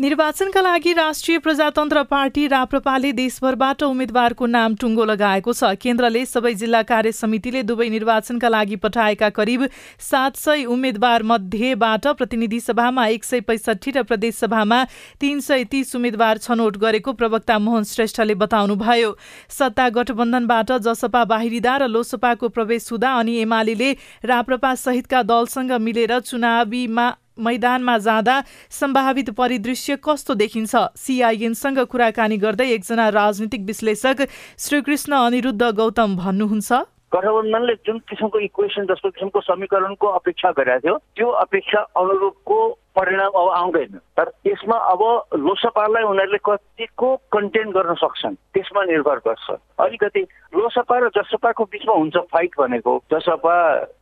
निर्वाचनका 0.00 0.60
लागि 0.62 0.92
राष्ट्रिय 0.94 1.38
प्रजातन्त्र 1.38 2.02
पार्टी 2.10 2.46
राप्रपाले 2.48 3.10
देशभरबाट 3.12 3.82
उम्मेद्वारको 3.82 4.46
नाम 4.46 4.74
टुङ्गो 4.80 5.04
लगाएको 5.04 5.52
छ। 5.52 5.76
केन्द्रले 5.76 6.24
सबै 6.24 6.52
जिल्ला 6.62 6.80
कार्य 6.88 7.12
समितिले 7.12 7.62
दुवै 7.62 7.88
निर्वाचनका 7.90 8.48
लागि 8.48 8.76
पठाएका 8.80 9.28
करिब 9.36 9.66
सात 10.00 10.40
सय 10.40 10.64
उम्मेद्वार 10.72 11.22
मध्येबाट 11.32 12.08
प्रतिनिधि 12.16 12.60
सभामा 12.62 13.06
एक 13.12 13.24
सय 13.24 13.40
पैसठी 13.44 13.90
र 13.90 14.02
प्रदेशसभामा 14.08 14.82
तीन 15.20 15.40
सय 15.44 15.64
तीस 15.68 15.94
उम्मेद्वार 15.96 16.44
छनौट 16.48 16.80
गरेको 16.80 17.12
प्रवक्ता 17.20 17.58
मोहन 17.60 17.84
श्रेष्ठले 17.92 18.40
बताउनुभयो। 18.40 19.16
सत्ता 19.52 19.88
गठबन्धनबाट 19.92 20.76
जसपा 20.80 21.24
बाहिरिँदा 21.28 21.76
र 21.76 21.92
लोसपाको 21.92 22.48
प्रवेश 22.50 22.92
हुँदा 22.92 23.16
अनि 23.20 23.40
एमाले 23.40 23.96
राप्रपा 24.26 24.74
सहितका 24.80 25.22
दलसँग 25.28 25.72
मिलेर 25.78 26.20
चुनावीमा 26.20 27.12
मैदानमा 27.40 27.96
जाँदा 27.98 28.34
सम्भावित 28.70 29.28
परिदृश्य 29.32 29.89
कस्तो 29.98 30.34
देखिन्छ? 30.34 30.76
सिआइएनसँग 30.96 31.78
कुराकानी 31.86 32.36
गर्दै 32.38 32.68
एकजना 32.70 33.08
राजनीतिक 33.10 33.62
विश्लेषक 33.66 34.26
श्रीकृष्ण 34.58 35.12
अनिरुद्ध 35.16 35.62
गौतम 35.62 36.16
भन्नुहुन्छ। 36.16 36.72
गठबन्धनले 37.10 37.74
जुन 37.86 37.98
किसिमको 38.06 38.38
इक्वेसन 38.38 38.86
जस्तो 38.86 39.10
किसिमको 39.10 39.40
समीकरणको 39.42 40.06
अपेक्षा 40.06 40.50
गरेको 40.54 40.78
थियो 40.78 40.94
त्यो 41.16 41.28
अपेक्षा 41.42 41.80
अनुरूपको 41.98 42.58
परिणाम 42.94 43.32
अब 43.34 43.48
आउँदैन। 43.50 43.98
तर 44.14 44.30
यसमा 44.46 44.76
अब 44.94 45.02
लोसपालाई 45.34 46.02
उनीहरूले 46.06 46.38
कतिको 46.38 47.08
कन्टेन 47.34 47.70
गर्न 47.74 47.94
सक्छन् 47.98 48.34
त्यसमा 48.54 48.84
निर्भर 48.94 49.18
गर्छ। 49.26 49.46
अलिकति 49.82 50.22
लोसपा 50.54 50.98
र 50.98 51.08
जसपाको 51.18 51.64
बिचमा 51.64 51.94
हुन्छ 51.98 52.16
फाइट 52.30 52.54
भनेको 52.58 52.92
जसपा 53.10 53.56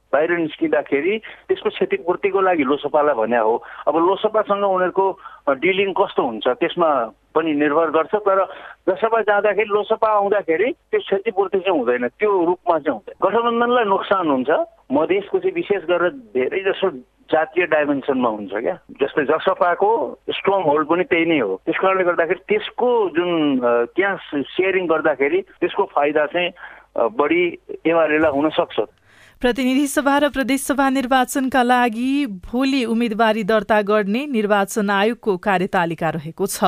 बाहिर 0.09 0.30
निस्किँदाखेरि 0.40 1.18
त्यसको 1.49 1.68
क्षतिपूर्तिको 1.68 2.40
लागि 2.40 2.64
लोसपालाई 2.64 3.14
भने 3.14 3.40
हो। 3.40 3.54
अब 3.88 3.97
लोसपासँग 3.97 4.64
उनीहरूको 4.64 5.07
डिलिङ 5.54 5.92
कस्तो 5.92 6.22
हुन्छ 6.22 6.46
त्यसमा 6.48 6.90
पनि 7.34 7.52
निर्भर 7.54 7.90
गर्छ 7.90 8.14
तर 8.26 8.44
जसपा 8.88 9.20
जाँदाखेरि 9.20 9.68
लोसपा 9.68 10.08
आउँदाखेरि 10.08 10.72
त्यो 10.90 11.00
क्षतिपूर्ति 11.00 11.58
चाहिँ 11.58 11.78
हुँदैन 11.78 12.08
त्यो 12.08 12.30
रूपमा 12.44 12.78
चाहिँ 12.78 12.96
हुँदैन। 12.98 13.16
गठबन्धनलाई 13.22 13.84
नोक्सान 13.84 14.28
हुन्छ 14.28 14.50
मधेसको 14.92 15.38
चाहिँ 15.38 15.54
विशेष 15.54 15.82
गरेर 15.90 16.10
धेरै 16.34 16.60
जसो 16.72 16.90
जातीय 17.32 17.66
डाइमेन्सनमा 17.66 18.28
हुन्छ 18.28 18.52
क्या 18.52 18.76
जस्तै 19.00 19.24
जसपाको 19.28 19.90
स्ट्रङ 20.32 20.62
होल्ड 20.64 20.86
पनि 20.88 21.04
त्यही 21.04 21.24
नै 21.28 21.38
हो। 21.38 21.60
त्यस 21.66 21.78
कारणले 21.78 22.04
गर्दाखेरि 22.04 22.40
त्यसको 22.48 22.88
जुन 23.16 23.30
त्यहाँ 23.96 24.16
सेयरिङ 24.56 24.86
गर्दाखेरि 24.86 25.40
त्यसको 25.60 25.84
फाइदा 25.94 26.26
चाहिँ 26.32 26.50
बढी 27.18 27.42
एमालेलाई 27.86 28.32
हुनसक्छ। 28.32 28.78
प्रतिनिधि 29.40 29.87
सभा 29.87 30.16
र 30.18 30.28
प्रदेशसभा 30.28 30.88
निर्वाचनका 30.90 31.62
लागि 31.62 32.26
भोलि 32.45 32.85
उम्मेदवारी 32.85 33.45
दर्ता 33.45 33.80
गर्ने 33.83 34.26
निर्वाचन 34.26 34.90
आयोगको 34.90 35.37
कार्यतालिका 35.37 36.09
रहेको 36.11 36.47
छ। 36.47 36.64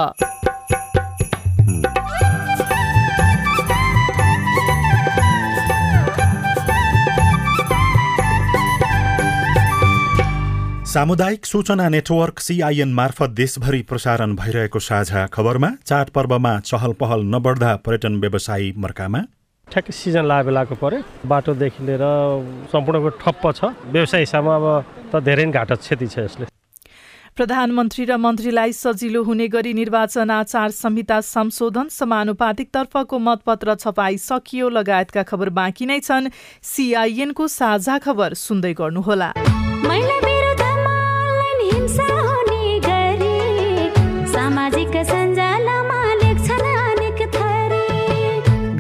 सामुदायिक 10.87 11.47
सूचना 11.47 11.89
नेटवर्क 11.89 12.39
सिआइएन 12.39 12.95
मार्फत 12.95 13.31
देशभरि 13.31 13.83
प्रसारण 13.83 14.37
भइरहेको 14.37 14.79
साझा 14.79 15.27
खबरमा 15.27 15.71
चाडपर्वमा 15.87 16.59
चहल 16.61 16.93
पहल 17.03 17.27
नबढ्दा 17.35 17.77
पर्यटन 17.77 18.21
व्यवसायी 18.21 18.73
मर्कामा 18.79 19.23
ठ्याक्कै 19.71 19.93
सिजन 19.95 20.25
लागे 20.27 20.45
बेलाको 20.47 20.75
पऱ्यो 20.83 21.01
बाटोदेखि 21.31 21.81
लिएर 21.87 22.05
सम्पूर्णको 22.73 23.09
ठप्प 23.23 23.45
छ। 23.59 23.61
व्यवसाय 23.95 24.21
हिसाबमा 24.21 24.55
अब 24.57 24.67
त 25.11 25.23
धेरै 25.23 25.45
नै 25.47 25.53
घाटा 25.55 25.75
क्षति 25.79 26.07
छ 26.07 26.19
यसले। 26.27 26.47
प्रधानमन्त्री 27.31 28.05
र 28.05 28.17
मन्त्रीलाई 28.21 28.73
सजिलो 28.75 29.23
हुने 29.23 29.47
गरी 29.49 29.73
निर्वाचन 29.73 30.31
आचार 30.31 30.71
संहिता 30.75 31.21
संशोधन 31.25 31.87
समानुपातिकतर्फको 31.89 33.19
मतपत्र 33.19 33.75
छपाई 33.81 34.17
सकियो 34.21 34.69
लगायतका 34.69 35.23
खबर 35.23 35.49
बाँकी 35.57 35.87
नै 35.87 36.01
छन्। 36.01 36.29
सिआइएनको 36.63 37.47
साझा 37.49 37.99
खबर 38.05 38.35
सुन्दै 38.37 38.73
गर्नुहोला। 38.75 39.31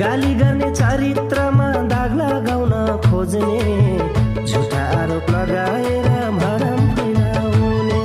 गाली 0.01 0.33
गर्ने 0.35 0.69
चरित्रमा 0.75 1.69
दाग 1.93 2.13
लगाउन 2.21 2.73
खोज्ने 3.05 3.59
झुटा 4.49 4.83
आरोप 5.01 5.27
लगाएर 5.31 6.09
भरम 6.41 6.81
फैलाउने 6.97 8.03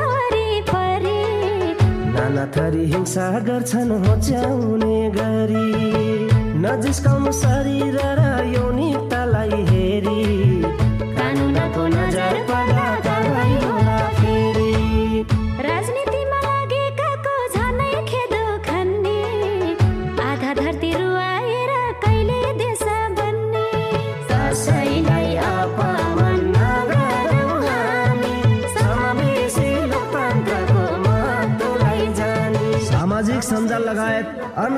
वरिपरि। 0.00 1.20
नाना 2.16 2.44
थरी 2.56 2.84
हिंसा 2.92 3.26
गर्छन् 3.48 3.92
होच्याउने 4.06 4.96
गरी। 5.18 5.68
नजिस्काउनु 6.64 7.32
शरीर 7.44 7.96
र 8.18 8.20
यौनिकतालाई 8.54 9.03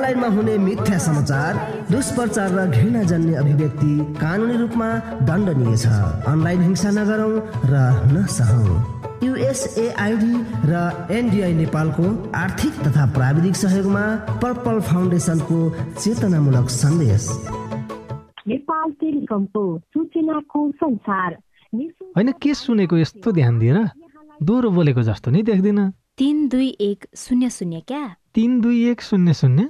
अनलाइनमा 0.07 0.27
हुने 0.35 0.57
मिथ्या 0.57 0.97
समाचार 1.03 1.51
दुष्प्रचार 1.91 2.51
र 2.55 2.65
घृणा 2.71 3.01
जन्य 3.03 3.33
अभिव्यक्ति 3.35 4.15
कानुनी 4.15 4.55
रूपमा 4.57 4.87
दण्डनीय 5.27 5.75
छ। 5.75 5.87
अनलाइन 6.31 6.61
हिंसा 6.63 6.89
नगरौँ 6.95 7.35
र 7.67 7.75
नसहौँ। 8.15 9.19
युएसएआइडी 9.19 10.33
र 10.63 10.73
एनडिआई 11.11 11.53
नेपालको 11.59 12.05
आर्थिक 12.31 12.73
तथा 12.87 13.03
प्राविधिक 13.19 13.55
सहयोगमा 13.59 14.05
पर्पल 14.39 14.79
फाउन्डेसनको 14.87 15.59
चेतनामूलक 15.99 16.67
सन्देश। 16.71 17.27
नेपाल 18.47 18.87
टेलिकमको 19.03 19.63
सूचनाको 19.91 20.59
संसार। 20.71 21.31
होइन 22.15 22.31
के 22.31 22.53
सुनेको 22.55 22.95
यस्तो 22.97 23.31
ध्यान 23.31 23.59
दिएर 23.59 23.77
दोहोरो 24.39 24.69
बोलेको 24.71 25.01
जस्तो 25.03 25.31
नि 25.35 25.43
देख्दिन। 25.43 25.79
तिन 26.15 26.47
दुई 26.47 26.69
एक 26.79 27.05
शून्य 27.13 27.49
शून्य 27.49 27.81
क्या? 27.87 28.05
तिन 28.35 28.61
दुई 28.61 28.87
एक 28.89 29.01
शून्य 29.01 29.33
शून्य। 29.33 29.69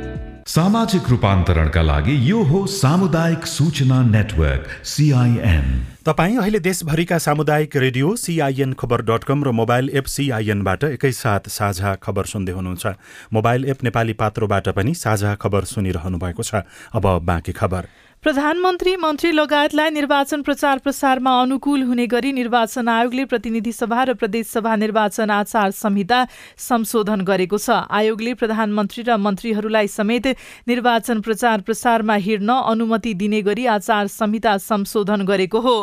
सामाजिक 0.51 1.07
रूपान्तरणका 1.09 1.81
लागि 1.81 2.15
यो 2.29 2.41
हो 2.43 2.59
सामुदायिक 2.67 3.45
सूचना 3.47 4.01
नेटवर्क 4.03 4.65
सिआइएन 4.85 5.67
तपाईँ 6.05 6.37
अहिले 6.37 6.59
देशभरिका 6.59 7.17
सामुदायिक 7.17 7.75
radio 7.77 8.15
CIN 8.15 8.73
Khabar 8.73 9.01
dot 9.07 9.23
com 9.23 9.43
र 9.43 9.51
मोबाइल 9.55 9.89
एप 9.95 10.05
सिआइएनबाट 10.11 10.83
एकैसाथ 10.83 11.47
साझा 11.47 11.95
खबर 12.03 12.25
सुन्दै 12.25 12.51
हुनुहुन्छ। 12.51 12.85
मोबाइल 13.33 13.65
एप 13.65 13.83
नेपाली 13.83 14.13
पात्रोबाट 14.19 14.69
पनि 14.75 14.93
साझा 14.93 15.35
खबर 15.35 15.63
सुनिरहनु 15.71 16.17
भएको 16.17 16.43
छ। 16.43 16.67
अब 16.99 17.07
बाँकी 17.23 17.51
खबर। 17.51 17.87
प्रधानमन्त्री 18.23 18.95
मन्त्री 18.95 19.31
लगायतलाई 19.31 19.89
निर्वाचन 19.89 20.41
प्रचार 20.41 20.77
प्रसारमा 20.77 21.31
अनुकूल 21.41 21.83
हुने 21.83 22.05
गरी 22.07 22.31
निर्वाचन 22.31 22.87
आयोगले 22.87 23.23
प्रतिनिधि 23.25 23.71
सभा 23.71 24.03
र 24.03 24.13
प्रदेशसभा 24.13 24.75
निर्वाचन 24.75 25.29
आचार 25.31 25.71
संहिता 25.73 26.19
संशोधन 26.57 27.21
गरेको 27.25 27.57
छ। 27.57 27.77
आयोगले 27.89 28.33
प्रधानमन्त्री 28.33 29.03
र 29.03 29.17
मन्त्रीहरूलाई 29.17 29.87
समेत 29.87 30.27
निर्वाचन 30.67 31.21
प्रचार 31.21 31.61
प्रसारमा 31.65 32.15
हिँड्न 32.21 32.59
अनुमति 32.73 33.13
दिने 33.17 33.41
गरी 33.41 33.65
आचार 33.73 34.07
संहिता 34.09 34.55
संशोधन 34.59 35.25
गरेको 35.25 35.59
हो। 35.59 35.75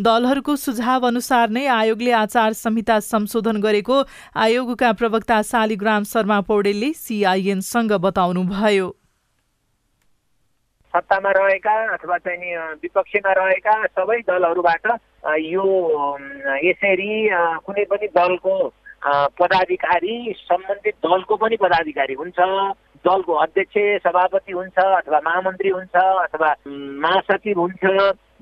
दलहरूको 0.00 0.56
सुझाव 0.56 1.06
अनुसार 1.06 1.50
नै 1.50 1.66
आयोगले 1.78 2.10
आचार 2.24 2.52
संहिता 2.54 2.98
संशोधन 3.06 3.62
गरेको 3.62 4.02
आयोगका 4.34 4.92
प्रवक्ता 4.98 5.40
शालिग्राम 5.44 6.10
शर्मा 6.10 6.40
पौडेलले 6.50 6.92
सिआइएनसँग 6.98 7.92
बताउनुभयो। 8.02 8.90
सत्तामा 10.94 11.30
रहेका 11.30 11.74
अथवा 11.92 12.16
चाहिँ 12.18 12.38
नि 12.38 12.50
विपक्षमा 12.82 13.32
रहेका 13.32 13.74
सबै 13.88 14.18
दलहरूबाट 14.20 14.86
यो 15.44 15.66
यसरी 16.64 17.12
कुनै 17.66 17.84
पनि 17.84 18.08
दलको 18.14 18.54
पदाधिकारी 19.34 20.16
सम्बन्धित 20.38 20.94
दलको 21.02 21.36
पनि 21.36 21.56
पदाधिकारी 21.56 22.14
हुन्छ 22.14 22.38
दलको 23.04 23.34
अध्यक्ष 23.36 23.78
सभापति 24.02 24.52
हुन्छ 24.52 24.78
अथवा 24.78 25.20
महामन्त्री 25.24 25.70
हुन्छ 25.70 25.96
अथवा 25.96 26.54
महासचिव 27.02 27.60
हुन्छ 27.60 27.84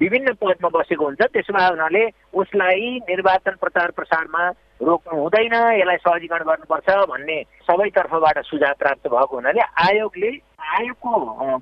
विभिन्न 0.01 0.33
पदमा 0.35 0.69
बसेको 0.69 1.05
हुन्छ 1.05 1.23
त्यसो 1.23 1.53
भए 1.53 1.69
हुनाले 1.69 2.05
उसलाई 2.35 2.95
निर्वाचन 3.09 3.57
प्रचार 3.61 3.91
प्रसारमा 3.91 4.49
रोक्नु 4.83 5.21
हुँदैन 5.21 5.55
यसलाई 5.79 5.97
सहजीकरण 5.97 6.45
गर्नुपर्छ 6.45 6.89
भन्ने 7.11 7.37
सबैतर्फबाट 7.67 8.39
सुझाव 8.45 8.75
प्राप्त 8.79 9.07
भएको 9.07 9.37
हुनाले 9.37 9.61
आयोगले 9.61 10.31
आयोगको 10.73 11.13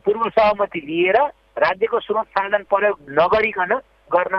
पूर्व 0.05 0.29
सहमति 0.29 0.81
लिएर 0.81 1.19
राज्यको 1.65 2.01
स्रोत 2.01 2.27
साधन 2.27 2.63
प्रयोग 2.71 2.97
नगरिकन 3.11 3.75
गर्न 4.11 4.37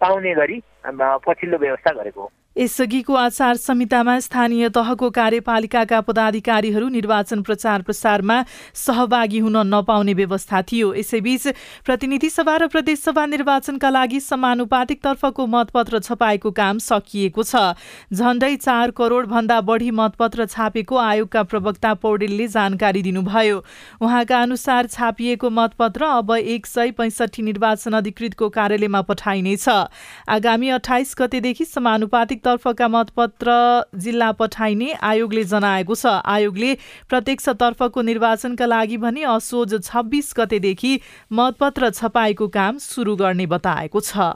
पाउने 0.00 0.34
गरी 0.34 0.62
पछिल्लो 0.86 1.58
व्यवस्था 1.58 1.90
गरेको 1.92 2.20
हो। 2.20 2.30
यसअघिको 2.56 3.14
आचार 3.14 3.56
संहितामा 3.56 4.18
स्थानीय 4.20 4.68
तहको 4.68 5.08
कार्यपालिकाका 5.10 6.00
पदाधिकारीहरू 6.00 6.88
निर्वाचन 6.88 7.42
प्रचार 7.42 7.82
प्रसारमा 7.82 8.36
सहभागी 8.76 9.38
हुन 9.38 9.56
नपाउने 9.66 10.14
व्यवस्था 10.14 10.62
थियो। 10.62 10.92
यसैबीच 10.94 11.46
प्रतिनिधि 11.86 12.30
सभा 12.30 12.56
र 12.56 12.66
प्रदेशसभा 12.66 13.24
निर्वाचनका 13.26 13.90
लागि 13.90 14.20
समानुपातिक 14.20 15.02
तर्फको 15.02 15.46
मतपत्र 15.46 15.98
छपाएको 16.00 16.50
काम 16.52 16.78
सकिएको 16.78 17.42
छ। 17.42 17.56
झण्डै 18.12 18.54
चार 18.56 18.90
करोड 18.92 19.26
भन्दा 19.26 19.60
बढी 19.62 19.90
मतपत्र 19.92 20.46
छापेको 20.46 20.96
आयोगका 20.98 21.42
प्रवक्ता 21.42 21.94
पौडेलले 21.94 22.48
जानकारी 22.48 23.02
दिनुभयो। 23.02 23.64
उहाँका 24.02 24.42
अनुसार 24.42 24.86
छापिएको 24.88 25.50
मतपत्र 25.50 26.04
अब 26.04 26.30
एक 26.36 26.66
सय 26.66 26.90
पैँसठी 26.92 27.42
निर्वाचन 27.42 27.92
अधिकृतको 27.94 28.48
कार्यालयमा 28.50 29.02
पठाइनेछ। 29.02 29.68
आगामी 30.28 30.68
अठाइस 30.70 31.14
गतेदेखि 31.18 31.64
समानुपातिक 31.64 32.41
तर्फका 32.44 32.88
मतपत्र 32.88 33.48
जिल्ला 33.96 34.30
पठाइने 34.34 34.92
आयोगले 35.02 35.44
जनाएको 35.46 35.94
छ। 35.94 36.06
आयोगले 36.26 36.74
प्रत्यक्ष 37.08 37.48
तर्फको 37.56 38.02
निर्वाचनका 38.02 38.66
लागि 38.66 38.96
भने 38.98 39.22
असोज 39.30 39.74
छब्बिस 39.82 40.32
गतेदेखि 40.36 40.92
मतपत्र 41.32 41.90
छपाएको 41.92 42.48
काम 42.50 42.78
सुरु 42.80 43.16
गर्ने 43.16 43.46
बताएको 43.48 44.00
छ। 44.02 44.32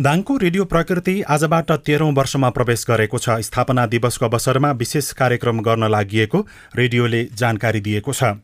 दाङको 0.00 0.36
रेडियो 0.36 0.64
प्रकृति 0.64 1.14
आजबाट 1.30 1.70
तेह्रौं 1.86 2.12
वर्षमा 2.14 2.48
प्रवेश 2.50 2.84
गरेको 2.88 3.18
छ। 3.18 3.38
स्थापना 3.46 3.86
दिवसको 3.86 4.24
अवसरमा 4.26 4.70
विशेष 4.74 5.12
कार्यक्रम 5.14 5.60
गर्न 5.62 5.88
लागि 5.88 6.26
रेडियोले 6.76 7.22
जानकारी 7.34 7.80
दिएको 7.80 8.12
छ। 8.12 8.34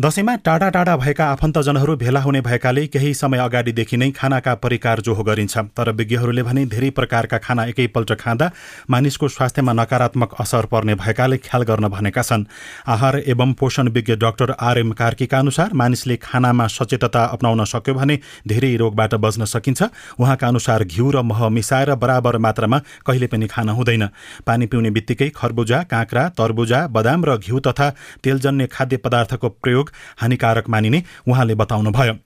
दशैंमा 0.00 0.34
टाढा 0.36 0.68
टाढा 0.70 0.96
भएका 0.96 1.24
आफन्तजनहरू 1.26 1.96
भेला 1.96 2.20
हुने 2.20 2.40
भएकाले 2.40 2.86
केही 2.86 3.12
समय 3.14 3.38
अगाडिदेखि 3.38 3.96
नै 3.96 4.10
खानाका 4.10 4.54
परिकार 4.54 5.00
जोहो 5.00 5.22
गरिन्छ। 5.22 5.58
तर 5.76 5.90
विज्ञहरूले 5.92 6.42
भने 6.42 6.64
धेरै 6.66 6.90
प्रकारका 6.90 7.38
खाना 7.38 7.64
एकैपल्ट 7.64 8.12
खाँदा 8.20 8.50
मानिसको 8.90 9.28
स्वास्थ्यमा 9.28 9.72
नकारात्मक 9.72 10.34
असर 10.40 10.66
पर्ने 10.66 10.94
भएकाले 10.94 11.36
ख्याल 11.38 11.62
गर्न 11.62 11.88
भनेका 11.88 12.22
छन्। 12.22 12.44
आहार 12.88 13.18
एवं 13.26 13.52
पोषण 13.52 13.88
विज्ञ 13.90 14.16
डाक्टर 14.16 14.50
आरएम 14.60 14.92
कार्कीका 14.92 15.38
अनुसार 15.38 15.72
मानिसले 15.74 16.16
खानामा 16.16 16.66
सचेतता 16.68 17.24
अप्नाउन 17.26 17.64
सक्यो 17.64 17.94
भने 17.94 18.18
धेरै 18.48 18.74
रोगबाट 18.76 19.14
बच्न 19.20 19.44
सकिन्छ। 19.44 19.82
उहाँका 20.18 20.48
अनुसार 20.48 20.84
घिउ 20.84 21.10
र 21.10 21.22
मह 21.22 21.48
मिसाएर 21.50 21.94
बराबर 21.96 22.38
मात्रामा 22.38 22.78
कहिले 23.06 23.26
पनि 23.26 23.46
खान 23.46 23.68
हुँदैन। 23.68 24.08
पानी 24.46 24.66
पिउने 24.66 24.90
बित्तिकै 24.90 25.28
खरबुजा 25.36 25.82
काँक्रा 25.84 26.28
तरबुजा 26.32 26.86
बदाम 26.88 27.24
र 27.24 27.36
घिउ 27.36 27.60
तथा 27.60 27.90
तेलजन्य 28.24 28.66
खाद्य 28.72 28.96
पदार्थको 28.96 29.48
प्रयोग 29.52 29.81
प्रयोग 29.82 30.20
हानिकारक 30.20 30.68
मानिने 30.68 31.02
उहाँले 31.28 31.54
बताउनुभयो 31.54 32.18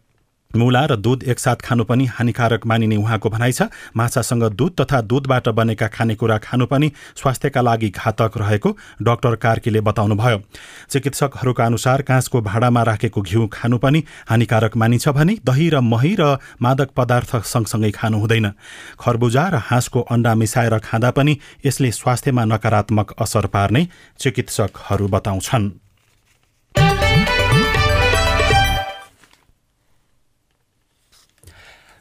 मुला 0.56 0.84
र 0.86 0.96
दुध 0.96 1.22
एकसाथ 1.22 1.56
खानु 1.56 1.84
पनि 1.84 2.04
हानिकारक 2.06 2.66
मानिने 2.66 2.96
उहाँको 2.96 3.30
भनाइ 3.30 3.52
छ 3.52 3.62
माछासँग 3.96 4.44
दुध 4.54 4.80
तथा 4.80 5.00
दुधबाट 5.00 5.48
बनेका 5.48 5.88
खानेकुरा 5.88 6.38
खानु 6.38 6.66
पनि 6.66 6.92
स्वास्थ्यका 7.16 7.60
लागि 7.60 7.88
घातक 7.90 8.32
रहेको 8.36 8.76
डाक्टर 9.02 9.34
कार्कीले 9.36 9.80
बताउनुभयो 9.80 10.40
चिकित्सकहरूका 10.90 11.64
अनुसार 11.64 12.02
काँचको 12.02 12.40
भाँडामा 12.40 12.82
राखेको 12.82 13.22
घिउ 13.22 13.48
खानु 13.52 13.78
पनि 13.78 14.04
हानिकारक 14.28 14.76
मानिन्छ 14.76 15.08
भने 15.08 15.36
दही 15.44 15.68
र 15.70 15.80
मही 15.80 16.16
र 16.20 16.38
मादक 16.62 16.90
पदार्थ 16.96 17.36
सँगसँगै 17.36 17.90
खानु 17.90 18.18
हुँदैन। 18.18 18.52
खरबुजा 19.00 19.48
र 19.48 19.54
हाँसको 19.54 20.00
अण्डा 20.00 20.34
मिसाएर 20.34 20.78
खाँदा 20.78 21.10
पनि 21.10 21.38
यसले 21.66 21.90
स्वास्थ्यमा 21.90 22.44
नकारात्मक 22.44 23.12
असर 23.20 23.46
पार्ने 23.46 23.88
चिकित्सकहरू 24.18 25.08
बताउँछन्। 25.08 25.85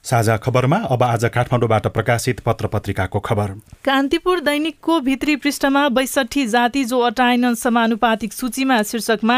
साझा 0.05 0.35
खबरमा 0.37 0.77
अब 0.93 1.03
आज 1.03 1.23
काठमाडौँबाट 1.33 1.87
प्रकाशित 1.87 2.39
पत्र 2.45 2.67
पत्रिकाको 2.67 3.19
खबर। 3.19 3.51
कान्तिपुर 3.85 4.39
दैनिकको 4.39 4.99
भित्री 5.01 5.35
पृष्ठमा 5.35 5.87
बैसठी 5.89 6.45
जाति 6.47 6.83
जो 6.85 6.99
अटाएनन् 7.01 7.55
समानुपातिक 7.55 8.33
सूचीमा 8.33 8.81
शीर्षकमा 8.83 9.37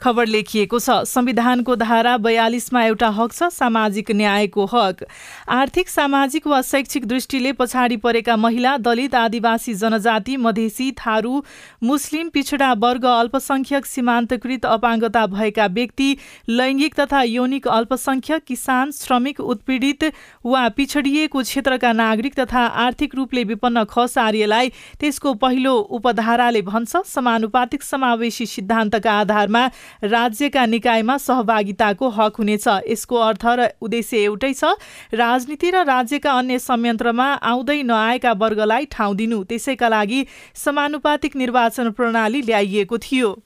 खबर 0.00 0.26
लेखिएको 0.26 0.78
छ। 0.78 1.04
संविधानको 1.06 1.76
धारा 1.76 2.16
बयालिसमा 2.18 2.84
एउटा 2.84 3.08
हक 3.08 3.32
छ 3.32 3.48
सामाजिक 3.52 4.10
न्यायको 4.12 4.64
हक। 4.72 5.04
आर्थिक 5.50 5.88
सामाजिक 5.88 6.46
वा 6.46 6.62
शैक्षिक 6.62 7.06
दृष्टिले 7.06 7.52
पछाडि 7.52 7.96
परेका 7.98 8.36
महिला 8.36 8.76
दलित 8.78 9.14
आदिवासी 9.14 9.74
जनजाति 9.74 10.36
मधेसी 10.38 10.90
थारू 10.96 11.42
मुस्लिम 11.82 12.28
पिछडा 12.30 12.72
वर्ग 12.78 13.04
अल्पसंख्यक 13.04 13.86
सीमान्तकृत 13.86 14.64
अपाङ्गता 14.66 15.26
भएका 15.36 15.66
व्यक्ति 15.76 16.16
लैङ्गिक 16.48 17.00
तथा 17.00 17.22
यौनिक 17.28 17.68
अल्पसंख्यक 17.68 18.44
किसान 18.48 18.90
श्रमिक 18.94 19.40
उत्पीडित 19.42 20.04
वा 20.44 20.68
पिछडिएको 20.68 21.42
क्षेत्रका 21.42 21.92
नागरिक 21.92 22.34
तथा 22.36 22.62
आर्थिक 22.84 23.14
रूपले 23.14 23.44
विपन्न 23.44 23.84
खसार्यलाई 23.86 24.68
त्यसको 25.00 25.34
पहिलो 25.36 25.74
उपधाराले 25.92 26.62
भन्छ। 26.62 26.96
समानुपातिक 27.06 27.82
समावेशी 27.82 28.46
सिद्धान्तका 28.46 29.12
आधारमा 29.12 29.64
राज्यका 30.04 30.66
निकायमा 30.66 31.16
सहभागिताको 31.18 32.08
हक 32.10 32.36
हुनेछ। 32.36 32.68
यसको 32.88 33.16
अर्थ 33.18 33.46
र 33.48 33.68
उद्देश्य 33.80 34.16
एउटै 34.24 34.52
छ 34.52 34.74
राजनीति 35.14 35.70
र 35.70 35.84
राज्यका 35.84 36.32
अन्य 36.32 36.58
संयन्त्रमा 36.58 37.28
आउँदै 37.44 37.82
नआएका 37.82 38.32
वर्गलाई 38.34 38.84
ठाउँ 38.92 39.16
दिनु। 39.16 39.42
त्यसैका 39.44 39.88
लागि 39.88 40.26
समानुपातिक 40.54 41.36
निर्वाचन 41.36 41.90
प्रणाली 41.90 42.40
ल्याइएको 42.42 42.98
थियो। 42.98 43.45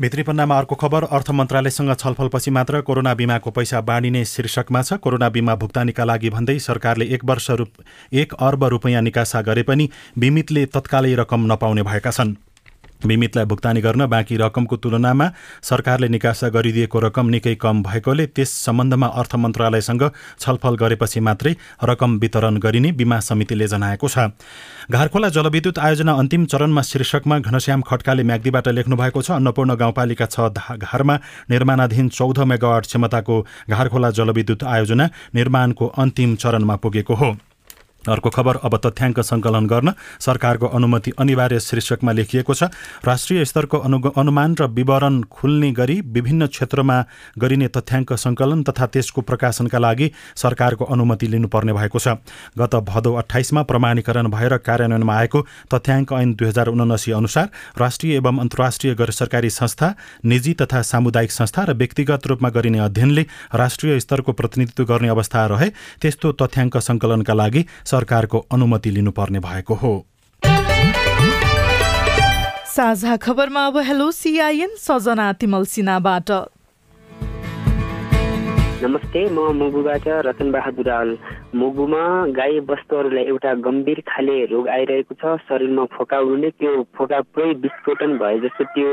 भित्री 0.00 0.22
पन्नामा 0.22 0.56
अर्को 0.58 0.74
खबर 0.74 1.04
अर्थ 1.16 1.30
मन्त्रालयसँग 1.30 1.94
छलफलपछि 1.94 2.50
मात्र 2.50 2.80
कोरोना 2.80 3.14
बिमाको 3.14 3.50
पैसा 3.50 3.80
बाँडिने 3.80 4.24
शीर्षकमा 4.24 4.82
छ। 4.82 4.92
कोरोना 5.00 5.28
बिमा 5.28 5.54
भुक्तानीका 5.56 6.04
लागि 6.04 6.30
भन्दै 6.30 6.58
सरकारले 6.58 7.04
एक 7.14 7.24
वर्ष 7.24 7.50
रूप 7.52 7.72
एक 8.12 8.34
अर्ब 8.34 8.64
रुपियाँ 8.66 9.02
निकासा 9.02 9.40
गरे 9.42 9.62
पनि 9.62 9.88
बिमितले 10.18 10.66
तत्कालै 10.68 11.14
रकम 11.14 11.52
नपाउने 11.52 11.82
भएका 11.82 12.10
छन्। 12.10 12.36
बिमितलाई 13.04 13.44
भुक्तानी 13.44 13.80
गर्न 13.80 14.06
बाँकी 14.06 14.36
रकमको 14.36 14.76
तुलनामा 14.76 15.30
सरकारले 15.62 16.08
निकासा 16.08 16.48
गरिदिएको 16.48 17.00
रकम 17.00 17.26
निकै 17.28 17.54
कम 17.54 17.82
भएकोले 17.82 18.26
त्यस 18.26 18.50
सम्बन्धमा 18.64 19.06
अर्थ 19.20 19.34
मन्त्रालयसँग 19.36 20.04
छलफल 20.40 20.76
गरेपछि 20.76 21.20
मात्रै 21.20 21.54
रकम 21.84 22.18
वितरण 22.18 22.56
गरिने 22.58 22.92
बिमा 22.92 23.20
समितिले 23.20 23.66
जनाएको 23.68 24.08
छ। 24.08 24.18
घारखोला 24.90 25.28
जलविद्युत 25.28 25.78
आयोजना 25.78 26.12
अन्तिम 26.14 26.44
चरणमा 26.46 26.82
शीर्षकमा 26.82 27.38
घनश्याम 27.38 27.80
खड्काले 27.82 28.22
म्याग्दीबाट 28.22 28.68
लेख्नु 28.68 28.96
भएको 28.96 29.22
छ 29.22 29.30
अन्नपूर्ण 29.32 29.74
गाउँपालिका 29.76 30.26
छ 30.26 30.50
घरमा 30.78 31.16
निर्माणाधीन 31.50 32.08
चौध 32.08 32.38
मेगावाट 32.46 32.86
क्षमताको 32.86 33.40
घारखोला 33.70 34.10
जलविद्युत 34.10 34.64
आयोजना 34.64 35.08
निर्माणको 35.34 35.86
अन्तिम 35.98 36.34
चरणमा 36.36 36.76
पुगेको 36.76 37.14
हो। 37.14 37.30
अर्को 38.08 38.30
खबर 38.30 38.56
अब 38.62 38.76
तथ्याङ्क 38.86 39.20
सङ्कलन 39.22 39.66
गर्न 39.66 39.92
सरकारको 40.20 40.66
अनुमति 40.68 41.12
अनिवार्य 41.18 41.60
शीर्षकमा 41.60 42.12
लेखिएको 42.12 42.54
छ 42.54 42.70
राष्ट्रिय 43.04 43.44
स्तरको 43.44 43.78
अनु 43.80 43.98
अनुमान 44.16 44.54
र 44.60 44.66
विवरण 44.72 45.20
खुल्ने 45.30 45.70
गरी 45.72 46.00
विभिन्न 46.08 46.46
क्षेत्रमा 46.48 46.96
गरिने 47.38 47.68
तथ्याङ्क 47.76 48.12
सङ्कलन 48.16 48.62
तथा 48.62 48.86
त्यसको 48.88 49.20
प्रकाशनका 49.22 49.78
लागि 49.78 50.10
सरकारको 50.36 50.84
अनुमति 50.86 51.26
लिनुपर्ने 51.26 51.72
भएको 51.72 51.98
छ। 51.98 52.16
गत 52.58 52.74
भदौ 52.86 53.12
अठाइसमा 53.16 53.62
प्रमाणीकरण 53.70 54.28
भएर 54.30 54.56
कार्यान्वयनमा 54.62 55.16
आएको 55.16 55.40
तथ्याङ्क 55.74 56.12
ऐन 56.12 56.34
दुई 56.34 56.48
हजार 56.48 56.68
उनासी 56.68 57.12
अनुसार 57.12 57.48
राष्ट्रिय 57.78 58.16
एवं 58.16 58.38
अन्तर्राष्ट्रिय 58.40 58.94
गैर 58.94 59.10
सरकारी 59.12 59.50
संस्था 59.52 59.94
निजी 60.24 60.52
तथा 60.62 60.82
सामुदायिक 60.84 61.32
संस्था 61.32 61.64
र 61.64 61.74
व्यक्तिगत 61.76 62.26
रूपमा 62.26 62.48
गरिने 62.50 62.78
अध्ययनले 62.80 63.26
राष्ट्रिय 63.54 64.00
स्तरको 64.00 64.32
प्रतिनिधित्व 64.32 64.84
गर्ने 64.84 65.08
अवस्था 65.08 65.46
रहे 65.46 65.68
त्यस्तो 66.02 66.32
तथ्याङ्क 66.40 66.76
सङ्कलनका 66.80 67.34
लागि 67.34 67.64
सरकारको 67.96 68.38
अनुमति 68.52 68.90
लिनुपर्ने 68.90 69.40
भएको 69.42 69.74
हो। 69.74 69.94
साझा 72.76 73.16
खबरमा 73.16 73.66
अब 73.66 73.76
हेलो 73.84 74.10
सिआइएन 74.12 74.76
सजना 74.78 75.32
तिमल 75.32 75.64
सिन्हाबाट। 75.66 76.30
नमस्ते 78.82 79.20
म 79.32 79.38
मुगुबाट 79.56 80.06
रतन 80.26 80.50
बहादुर 80.52 80.86
रावल 80.86 81.10
मुगुमा 81.56 82.04
गाई 82.36 82.58
वस्तुहरूलाई 82.68 83.24
एउटा 83.24 83.52
गम्भीर 83.64 84.00
खाले 84.08 84.34
रोग 84.46 84.68
आइरहेको 84.68 85.14
छ। 85.14 85.36
शरीरमा 85.42 85.84
फोका 85.92 86.18
उड्ने 86.20 86.50
त्यो 86.52 86.72
फोका 86.96 87.20
पुरै 87.32 87.52
विस्फोटन 87.62 88.16
भए 88.18 88.38
जस्तो 88.40 88.64
त्यो 88.74 88.90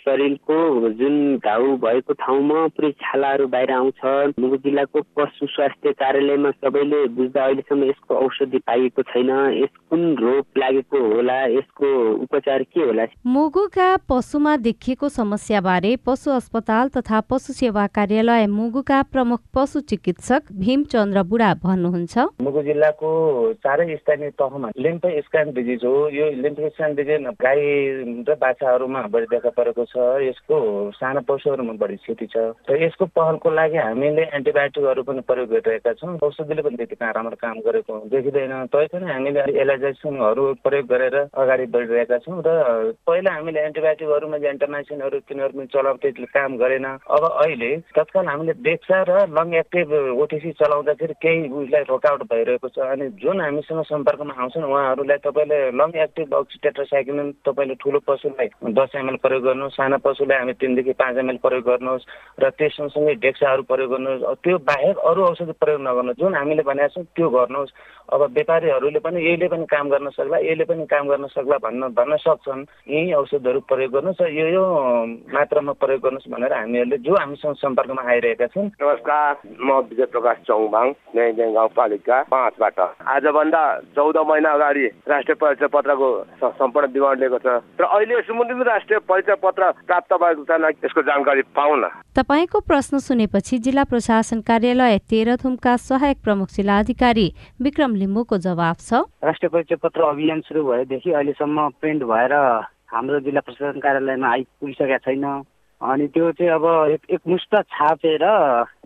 शरीरको 0.00 0.56
जुन 1.00 1.16
घाउ 1.38 1.76
भएको 1.82 2.12
ठाउँमा 2.22 2.66
पुरै 2.76 2.90
छालाहरू 3.02 3.46
बाहिर 3.54 3.72
आउँछ। 3.72 4.00
मुगु 4.40 4.56
जिल्लाको 4.64 5.00
पशु 5.16 5.46
स्वास्थ्य 5.46 5.92
कार्यालयमा 6.00 6.50
सबैले 6.56 7.00
बुझ्दा 7.18 7.44
अहिलेसम्म 7.44 7.90
यसको 7.90 8.14
औषधि 8.16 8.58
पाइएको 8.66 9.02
छैन। 9.10 9.30
यस 9.58 9.74
कुन 9.90 10.02
रोग 10.22 10.62
लागेको 10.64 11.04
होला? 11.06 11.38
यसको 11.56 11.92
उपचार 12.22 12.62
के 12.72 12.80
होला? 12.80 13.06
मुगुका 13.26 13.90
पशुमा 14.08 14.56
देखिएको 14.64 15.08
समस्याबारे 15.10 15.94
पशु 16.06 16.30
अस्पताल 16.30 16.88
तथा 16.96 17.20
पशु 17.30 17.52
सेवा 17.52 17.86
कार्यालय 18.00 18.46
मुगुका 18.56 19.02
प्रमुख 19.12 19.40
पशु 19.54 19.80
चिकित्सक 19.92 20.52
भीमचन्द्र 20.64 21.22
बुढा 21.28 21.52
भन्नुहुन्छ 21.84 22.42
मुगु 22.42 22.62
जिल्लाको 22.62 23.10
चारै 23.64 23.96
स्थानीय 23.96 24.30
तहमा 24.38 24.68
लिम्फ 24.78 25.06
स्क्यान 25.26 25.52
डिजिज 25.52 25.84
हो। 25.84 25.94
यो 26.10 26.26
लिम्फ 26.42 26.60
स्क्यान 26.72 26.94
डिजिज 26.94 27.26
गाई 27.42 27.62
र 28.28 28.34
बाछाहरूमा 28.42 29.02
बढी 29.12 29.26
देखा 29.32 29.50
परेको 29.58 29.84
छ। 29.84 29.96
यसको 30.22 30.56
सानो 30.96 31.20
पशुहरूमा 31.28 31.74
बढी 31.82 31.96
क्षति 31.96 32.26
छ। 32.26 32.36
र 32.70 32.82
यसको 32.82 33.06
पहलको 33.16 33.50
लागि 33.50 33.78
हामीले 33.78 34.22
एन्टिबायोटिकहरू 34.38 35.02
पनि 35.02 35.20
प्रयोग 35.28 35.48
गरिरहेका 35.52 35.92
छौँ। 36.00 36.18
औषधिले 36.22 36.62
पनि 36.62 36.76
त्यति 36.76 36.96
राम्रो 37.02 37.36
काम 37.42 37.56
गरेको 37.66 37.94
देखिँदैन। 38.12 38.54
तैपनि 38.72 39.06
हामीले 39.12 39.40
एलाइजेसनहरू 39.62 40.44
प्रयोग 40.64 40.86
गरेर 40.92 41.16
अगाडि 41.34 41.66
बढिरहेका 41.74 42.18
छौँ 42.24 42.40
र 42.46 42.48
पहिला 43.06 43.30
हामीले 43.32 43.60
एन्टिबायोटिकहरूमा 43.68 44.38
जेन्टामाइसिनहरू 44.46 45.18
तिनीहरू 45.28 45.52
पनि 45.58 45.66
चलाउँदै 45.74 46.10
काम 46.32 46.56
गरेन। 46.62 46.86
अब 46.86 47.24
अहिले 47.24 47.70
तत्काल 47.96 48.26
हामीले 48.26 48.52
बेक्सा 48.62 48.98
र 49.08 49.12
लङ 49.32 49.54
एक्टिभ 49.62 49.92
ओटिसी 50.22 50.50
चलाउँदाखेरि 50.60 51.14
केही 51.22 51.48
उसलाई 51.72 51.84
रोकआउट 51.88 52.22
भइरहेको 52.28 52.68
छ 52.68 52.78
अनि 52.84 53.08
जुन 53.16 53.40
हामीसँग 53.40 53.82
सम्पर्कमा 53.88 54.34
आउँछन् 54.36 54.64
उहाँहरूलाई 54.64 55.18
तपाईँले 55.24 55.58
लङ 55.72 55.90
एक्टिभ 55.96 56.34
अक्सिटेट्रासाइक्लिन 56.36 57.30
तपाईँले 57.48 57.74
ठुलो 57.80 57.98
पशुलाई 58.04 58.48
दस 58.76 58.92
एमएल 58.92 59.16
प्रयोग 59.24 59.42
गर्नुहोस् 59.42 59.76
साना 59.80 59.96
पशुलाई 60.04 60.38
हामी 60.38 60.52
तिनदेखि 60.52 60.92
पाँच 60.92 61.16
एमएल 61.16 61.38
प्रयोग 61.40 61.64
गर्नुहोस् 61.64 62.04
र 62.36 62.50
त्यस 62.52 62.76
सँगसँगै 62.76 63.14
डेक्साहरू 63.24 63.62
प्रयोग 63.64 63.90
गर्नुहोस्। 63.90 64.44
त्यो 64.44 64.58
बाहेक 64.68 64.96
अरू 65.00 65.20
औषधि 65.24 65.52
प्रयोग 65.56 65.80
नगर्नुहोस् 65.80 66.20
जुन 66.20 66.34
हामीले 66.36 66.62
भनेका 66.62 66.88
छौँ 66.92 67.04
त्यो 67.16 67.28
गर्नुहोस्। 67.30 67.72
अब 68.12 68.20
व्यापारीहरूले 68.36 69.00
पनि 69.00 69.18
यहीले 69.24 69.48
पनि 69.48 69.64
काम 69.64 69.88
गर्न 69.88 70.08
सक्ला 70.12 70.38
यसले 70.44 70.64
पनि 70.68 70.84
काम 70.92 71.08
गर्न 71.08 71.26
सक्ला 71.32 71.56
भन्न 71.56 71.88
भन्न 71.96 72.16
सक्छन्। 72.20 72.68
यही 72.84 73.12
औषधहरू 73.16 73.60
प्रयोग 73.64 73.92
गर्नुहोस् 73.96 74.20
र 74.20 74.28
यो 74.28 74.46
यो 74.52 74.64
मात्रामा 75.32 75.72
प्रयोग 75.80 76.00
गर्नुहोस् 76.04 76.28
भनेर 76.28 76.52
हामीहरूले 76.52 76.98
जो 77.00 77.16
हामीसँग 77.16 77.56
सम्पर्कमा 77.64 78.02
आइरहेका 78.04 78.46
छन्। 78.52 78.68
नमस्कार 78.76 79.32
म 79.64 79.80
विजय 79.88 80.06
प्रकाश 80.12 80.36
चौबाङ 80.46 80.86
गाउँपालिका 81.52 82.16
पाँचबाट। 82.30 82.78
आजभन्दा 83.06 83.62
चौध 83.96 84.16
महिना 84.28 84.50
अगाडि 84.52 84.86
राष्ट्रिय 85.08 85.36
परिचय 85.36 85.66
पत्रको 85.68 86.08
सम्पूर्ण 86.42 86.86
विवरण 86.92 87.18
लिएको 87.20 87.38
छ। 87.38 87.46
र 87.80 87.84
अहिलेसम्म 87.84 88.42
पनि 88.42 88.64
राष्ट्रिय 88.64 88.98
परिचय 89.04 89.34
पत्र 89.42 89.70
प्राप्त 89.86 90.12
भएको 90.14 90.44
छैन 90.44 90.64
यसको 90.84 91.02
जानकारी 91.02 91.42
पाउन। 91.52 91.82
तपाईँको 92.16 92.60
प्रश्न 92.62 92.98
सुनेपछि 92.98 93.58
जिल्ला 93.58 93.84
प्रशासन 93.84 94.40
कार्यालय 94.42 94.98
तेह्रथुमका 95.10 95.76
सहायक 95.78 96.18
प्रमुख 96.24 96.48
जिल्लाधिकारी 96.52 97.26
विक्रम 97.62 97.94
लिम्बूको 97.96 98.38
जवाब 98.38 98.76
छ। 98.80 99.06
राष्ट्रिय 99.24 99.48
परिचय 99.48 99.76
पत्र 99.82 100.00
अभियान 100.04 100.40
सुरु 100.42 100.64
भएदेखि 100.64 101.10
अहिलेसम्म 101.12 101.68
प्रिन्ट 101.80 102.02
भएर 102.04 102.34
हाम्रो 102.92 103.20
जिल्ला 103.20 103.40
प्रशासन 103.40 103.80
कार्यालयमा 103.80 104.28
आइपुगिसकेका 104.28 104.98
छैन। 104.98 105.24
अनि 105.82 106.06
त्यो 106.14 106.30
चाहिँ 106.38 106.52
अब 106.52 106.64
एक 106.94 107.02
एकमुष्ट 107.14 107.54
छापेर 107.74 108.22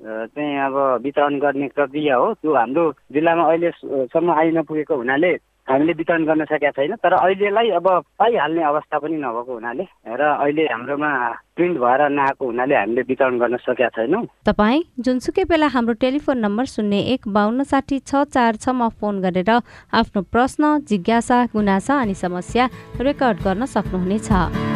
चाहिँ 0.00 0.58
अब 0.66 0.76
वितरण 1.04 1.38
गर्ने 1.38 1.68
प्रक्रिया 1.76 2.16
हो। 2.16 2.32
त्यो 2.40 2.54
हाम्रो 2.54 2.84
जिल्लामा 3.12 3.44
अहिलेसम्म 3.48 4.30
आइ 4.32 4.50
नपुगेको 4.56 4.96
हुनाले 4.96 5.32
हामीले 5.68 5.92
वितरण 5.98 6.24
गर्न 6.24 6.44
सकेका 6.46 6.70
छैन। 6.70 6.94
तर 7.02 7.12
अहिलेलाई 7.12 7.70
अब 7.76 7.86
पाइहाल्ने 8.18 8.62
अवस्था 8.64 8.98
पनि 8.98 9.16
नभएको 9.18 9.52
हुनाले 9.52 9.84
र 10.06 10.22
अहिले 10.22 10.64
हाम्रोमा 10.72 11.10
प्रिन्ट 11.56 11.78
भएर 11.78 12.00
नआएको 12.08 12.44
हुनाले 12.46 12.74
हामीले 12.76 13.02
वितरण 13.02 13.38
गर्न 13.38 13.56
सकेका 13.66 13.88
छैनौँ। 13.98 14.24
तपाईँ 14.46 14.82
जुनसुकै 15.02 15.44
बेला 15.50 15.66
हाम्रो 15.74 15.94
टेलिफोन 16.00 16.38
नम्बर 16.38 16.64
शून्य 16.70 17.02
एक 17.12 17.28
बाहन्न 17.28 17.62
साठी 17.66 17.98
छ 17.98 18.24
चार 18.30 18.56
छमा 18.62 18.88
फोन 18.94 19.20
गरेर 19.26 19.50
आफ्नो 19.50 20.22
प्रश्न 20.32 20.78
जिज्ञासा 20.86 21.44
गुनासा 21.52 22.00
अनि 22.00 22.14
समस्या 22.14 22.68
रेकर्ड 23.02 23.42
गर्न 23.44 23.64
सक्नुहुनेछ। 23.66 24.75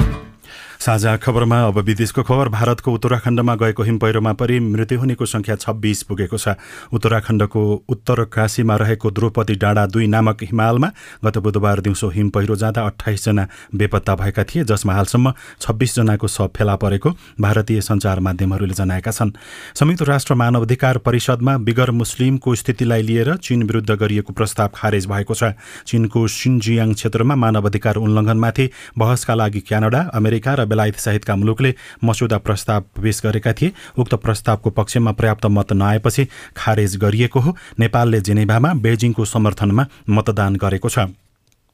साझा 0.80 1.16
खबरमा 1.16 1.56
अब 1.62 1.78
विदेशको 1.78 2.22
खबर 2.24 2.48
भारतको 2.48 2.92
उत्तराखण्डमा 2.92 3.54
गएको 3.54 3.82
हिम 3.82 3.96
पहिरोमा 4.00 4.32
परि 4.32 4.58
मृत्यु 4.60 4.98
हुनेको 4.98 5.26
संख्या 5.26 5.56
छब्बिस 5.56 6.02
पुगेको 6.02 6.38
छ। 6.38 6.56
उत्तराखण्डको 6.88 7.84
उत्तर 7.84 8.24
काशीमा 8.26 8.76
रहेको 8.80 9.10
द्रौपदी 9.10 9.54
डाँडा 9.60 9.84
दुई 9.86 10.06
नामक 10.06 10.42
हिमालमा 10.42 10.88
गत 11.24 11.38
बुधबार 11.38 11.80
दिउँसो 11.84 12.08
हिम 12.10 12.30
पहिरो 12.32 12.56
जाँदा 12.56 12.80
अठाइसजना 12.82 13.46
बेपत्ता 13.76 14.14
भएका 14.16 14.44
थिए 14.44 14.64
जसमा 14.64 14.94
हालसम्म 14.94 15.32
छब्बिसजनाको 15.60 16.28
शव 16.28 16.48
फेला 16.56 16.76
परेको 16.80 17.10
भारतीय 17.40 17.80
सञ्चार 17.82 18.20
माध्यमहरूले 18.20 18.74
जनाएका 18.74 19.10
छन्। 19.10 19.36
संयुक्त 19.76 20.02
राष्ट्र 20.08 20.34
मानवाधिकार 20.34 20.98
परिषदमा 21.04 21.56
बिगर 21.60 21.90
मुस्लिमको 21.92 22.54
स्थितिलाई 22.54 23.02
लिएर 23.02 23.36
चीन 23.36 23.62
विरुद्ध 23.68 23.90
गरिएको 23.92 24.32
प्रस्ताव 24.32 24.70
खारेज 24.74 25.06
भएको 25.12 25.34
छ। 25.34 25.52
चीनको 25.86 26.26
सिन्जियाङ 26.30 26.92
क्षेत्रमा 26.94 27.34
मानवाधिकार 27.36 27.96
उल्लङ्घनमाथि 27.98 28.70
बहसका 28.96 29.34
लागि 29.34 29.60
क्यानाडा 29.68 30.00
अमेरिका 30.16 30.54
र 30.54 30.68
बेलायत 30.70 30.96
सहितका 30.96 31.36
मुलुकले 31.36 31.74
मस्यौदा 32.04 32.38
प्रस्ताव 32.38 32.80
पेश 33.02 33.20
गरेका 33.24 33.52
थिए। 33.52 33.72
उक्त 33.98 34.14
प्रस्तावको 34.14 34.70
पक्षमा 34.70 35.12
पर्याप्त 35.12 35.46
मत 35.46 35.72
नआएपछि 35.72 36.28
खारेज 36.56 36.96
गरिएको 36.96 37.40
हो। 37.40 37.56
नेपालले 37.78 38.20
जेनेभामा 38.20 38.74
बेजिङको 38.78 39.24
समर्थनमा 39.24 39.86
मतदान 40.08 40.56
गरेको 40.56 40.88
छ। 40.88 41.10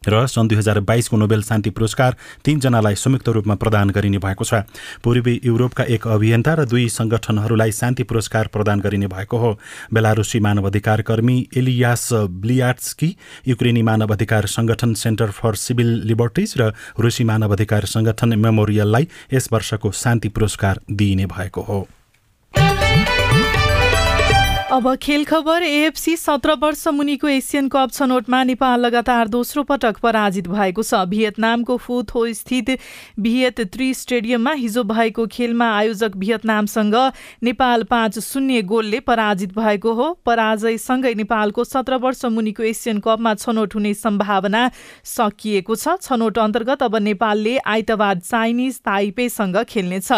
र 0.09 0.27
सन् 0.27 0.49
दुई 0.49 0.59
हजार 0.59 0.81
बाइसको 0.83 1.17
नोबेल 1.17 1.43
शान्ति 1.43 1.71
पुरस्कार 1.71 2.17
तीनजनालाई 2.45 2.95
संयुक्त 2.97 3.29
रूपमा 3.29 3.55
प्रदान 3.57 3.91
गरिने 3.91 4.19
भएको 4.19 4.45
छ। 4.45 4.63
पूर्वी 5.05 5.41
युरोपका 5.45 5.85
एक 5.87 6.07
अभियन्ता 6.09 6.55
र 6.55 6.65
दुई 6.65 6.89
संगठनहरूलाई 6.89 7.73
शान्ति 7.73 8.03
पुरस्कार 8.03 8.47
प्रदान 8.49 8.81
गरिने 8.81 9.07
भएको 9.07 9.39
हो। 9.39 9.59
बेलारुसी 9.93 10.41
मानवाधिकार 10.41 11.03
कर्मी 11.03 11.37
एलियास 11.57 12.09
ब्लियाट्सकी 12.13 13.15
युक्रेनी 13.49 13.83
मानवाधिकार 13.83 14.47
संगठन 14.47 14.95
सेन्टर 14.95 15.31
फर 15.33 15.55
सिभिल 15.57 15.93
लिबर्टिज 16.07 16.55
र 16.59 16.73
रुसी 17.01 17.25
मानवाधिकार 17.25 17.85
संगठन 17.87 18.39
मेमोरियललाई 18.39 19.09
यस 19.33 19.49
वर्षको 19.53 19.91
शान्ति 19.95 20.29
पुरस्कार 20.29 20.81
दिइने 20.91 21.27
भएको 21.27 21.63
हो। 21.63 21.87
अब 24.73 24.95
खेल 25.03 25.25
खबर 25.25 25.63
एएफसी 25.63 26.17
सत्र 26.17 26.53
वर्ष 26.61 26.87
मुनिको 26.89 27.29
एसियन 27.29 27.69
कप 27.69 27.91
छनौटमा 27.93 28.43
नेपाल 28.45 28.81
लगातार 28.81 29.29
दोस्रो 29.29 29.63
पटक 29.63 29.99
पराजित 30.03 30.49
भएको 30.49 30.83
छ। 30.83 31.03
भियतनामको 31.07 31.77
फुथो 31.77 32.27
स्थित 32.35 32.71
भियत 33.21 33.61
त्रि 33.73 33.93
स्टेडियममा 33.95 34.53
हिजो 34.53 34.83
भएको 34.85 35.27
खेलमा 35.27 35.71
आयोजक 35.73 36.17
भियतनामसँग 36.17 36.95
नेपाल 37.43 37.83
पाँच 37.85 38.19
शून्य 38.19 38.63
गोलले 38.65 39.01
पराजित 39.07 39.55
भएको 39.59 39.93
हो। 39.93 40.13
पराजयसँगै 40.27 41.15
नेपालको 41.15 41.65
सत्र 41.65 41.97
वर्ष 42.03 42.25
मुनिको 42.27 42.63
एसियन 42.65 42.99
कपमा 43.07 43.35
छनौट 43.37 43.75
हुने 43.75 43.95
सम्भावना 43.95 44.71
सकिएको 45.07 45.77
छनौट 45.77 46.39
अन्तर्गत 46.39 46.83
अब 46.83 46.97
नेपालले 47.07 47.57
आइतबार 47.59 48.19
चाइनिज 48.21 48.81
ताइपेसँग 48.83 49.63
खेल्नेछ। 49.65 50.13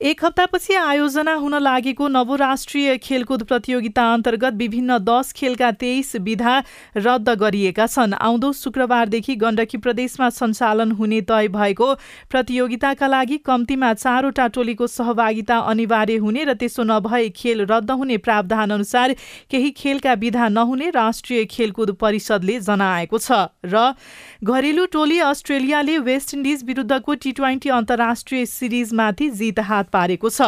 एक 0.00 0.24
हप्तापछि 0.24 0.74
आयोजना 0.74 1.32
हुन 1.34 1.54
लागेको 1.54 2.06
नवराष्ट्रिय 2.08 2.96
खेलकुद 2.98 3.42
प्रतियोगिता 3.44 4.04
अन्तर्गत 4.12 4.54
विभिन्न 4.56 4.96
दस 4.98 5.32
खेलका 5.36 5.70
तेइस 5.72 6.14
विधा 6.18 6.56
रद्द 6.96 7.28
गरिएका 7.40 7.86
छन्। 7.86 8.14
आउँदो 8.16 8.52
शुक्रबारदेखि 8.52 9.34
गण्डकी 9.36 9.78
प्रदेशमा 9.78 10.28
सञ्चालन 10.30 10.92
हुने 10.92 11.20
तय 11.22 11.48
भएको 11.50 11.92
प्रतियोगिताका 12.30 13.06
लागि 13.06 13.36
कम्तीमा 13.44 13.92
चारवटा 13.94 14.46
टोलीको 14.48 14.86
सहभागिता 14.86 15.58
अनिवार्य 15.68 16.16
हुने 16.16 16.44
र 16.44 16.54
त्यसो 16.56 16.82
नभए 16.82 17.28
खेल 17.36 17.60
रद्द 17.66 17.90
हुने 17.92 18.16
प्रावधान 18.18 18.70
अनुसार 18.70 19.14
केही 19.50 19.70
खेलका 19.76 20.12
विधा 20.16 20.48
नहुने 20.48 20.90
राष्ट्रिय 20.96 21.44
खेलकुद 21.50 21.92
परिषदले 22.00 22.58
जनाएको 22.62 23.18
छ। 23.18 23.52
र 23.66 23.92
घरेलु 24.40 24.86
टोली 24.88 25.18
अस्ट्रेलियाले 25.28 25.98
वेस्ट 26.00 26.34
इन्डिज 26.34 26.64
विरुद्धको 26.64 27.14
टी 27.16 27.32
ट्वेन्टी 27.36 27.68
अन्तर्राष्ट्रिय 27.70 28.46
सिरिजमाथि 28.48 29.30
जित 29.36 29.60
हात 29.60 29.88
पारेको 29.90 30.28
छ। 30.30 30.40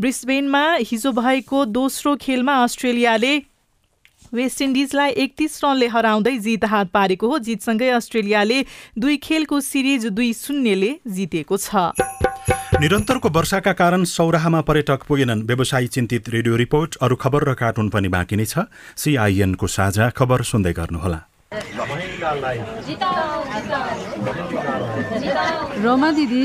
ब्रिस्बेनमा 0.00 0.64
हिजो 0.82 1.10
भएको 1.12 1.64
दोस्रो 1.72 2.16
खेलमा 2.16 2.54
अस्ट्रेलियाले 2.62 3.34
वेस्ट 4.34 4.62
इन्डिजलाई 4.62 5.10
एकतिस 5.22 5.52
रनले 5.64 5.86
हराउँदै 5.86 6.36
जित 6.38 6.64
हात 6.66 6.88
पारेको 6.90 7.26
हो। 7.28 7.38
जितसँगै 7.40 7.88
अस्ट्रेलियाले 7.94 8.58
दुई 8.98 9.16
खेलको 9.22 9.60
सिरिज 9.62 10.06
दुई 10.10 10.32
शून्यले 10.34 10.90
जितेको 11.06 11.56
छ। 11.56 11.94
निरन्तरको 12.76 13.28
वर्षाका 13.30 13.72
कारण 13.72 14.04
सौराहामा 14.04 14.60
पर्यटक 14.60 15.00
पुगेनन्। 15.08 15.46
व्यवसायी 15.46 15.86
चिन्तित 15.88 16.28
रेडियो 16.28 16.56
रिपोर्ट 16.56 16.96
अरू 17.00 17.16
खबर 17.16 17.40
र 17.48 17.54
कार्टुन 17.54 17.88
पनि 17.88 18.08
बाँकी 18.08 18.36
नै 18.36 18.44
छ। 18.44 18.66
सिआइएनको 18.96 19.66
साझा 19.66 20.10
खबर 20.10 20.42
सुन्दै 20.42 20.72
गर्नुहोला। 20.74 21.20
रोमा 25.80 26.10
दिदी। 26.10 26.44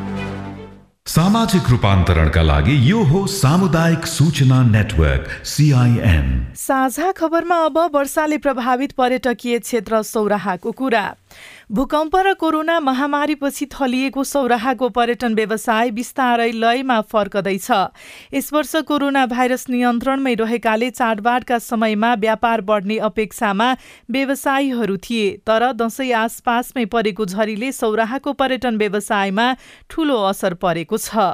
सामाजिक 1.11 1.69
रूपान्तरणका 1.69 2.41
लागि 2.41 2.75
यो 2.89 2.99
हो 3.03 3.19
सामुदायिक 3.27 4.05
सूचना 4.07 4.61
नेटवर्क 4.65 5.27
सिआइएन 5.45 6.27
साझा 6.61 7.11
खबरमा 7.11 7.55
अब 7.57 7.77
वर्षाले 7.93 8.37
प्रभावित 8.37 8.91
पर्यटकीय 8.91 9.59
क्षेत्र 9.59 10.01
सौराहाको 10.03 10.71
कुरा। 10.71 11.03
भूकम्प 11.71 12.15
र 12.15 12.33
कोरोना 12.33 12.79
महामारीपछि 12.79 13.65
थलिएको 13.65 14.23
सौराहाको 14.23 14.89
पर्यटन 14.89 15.35
व्यवसाय 15.35 15.91
बिस्तारै 15.91 16.51
लयमा 16.53 16.99
फर्कदैछ। 17.09 17.69
यस 18.33 18.53
वर्ष 18.53 18.75
कोरोना 18.85 19.25
भाइरस 19.25 19.65
नियन्त्रणमै 19.69 20.33
रहेकाले 20.35 20.89
चाडबाडका 20.91 21.57
समयमा 21.59 22.13
व्यापार 22.21 22.61
बढ्ने 22.61 22.97
अपेक्षामा 23.09 23.73
व्यवसायीहरू 24.11 24.97
थिए 24.99 25.31
तर 25.41 25.71
दसैँ 25.73 26.11
आसपासमै 26.15 26.85
परेको 26.85 27.25
झरीले 27.25 27.71
सौराहाको 27.71 28.33
पर्यटन 28.33 28.77
व्यवसायमा 28.77 29.53
ठूलो 29.89 30.21
असर 30.29 30.53
परेको 30.61 30.97
छ। 30.97 31.25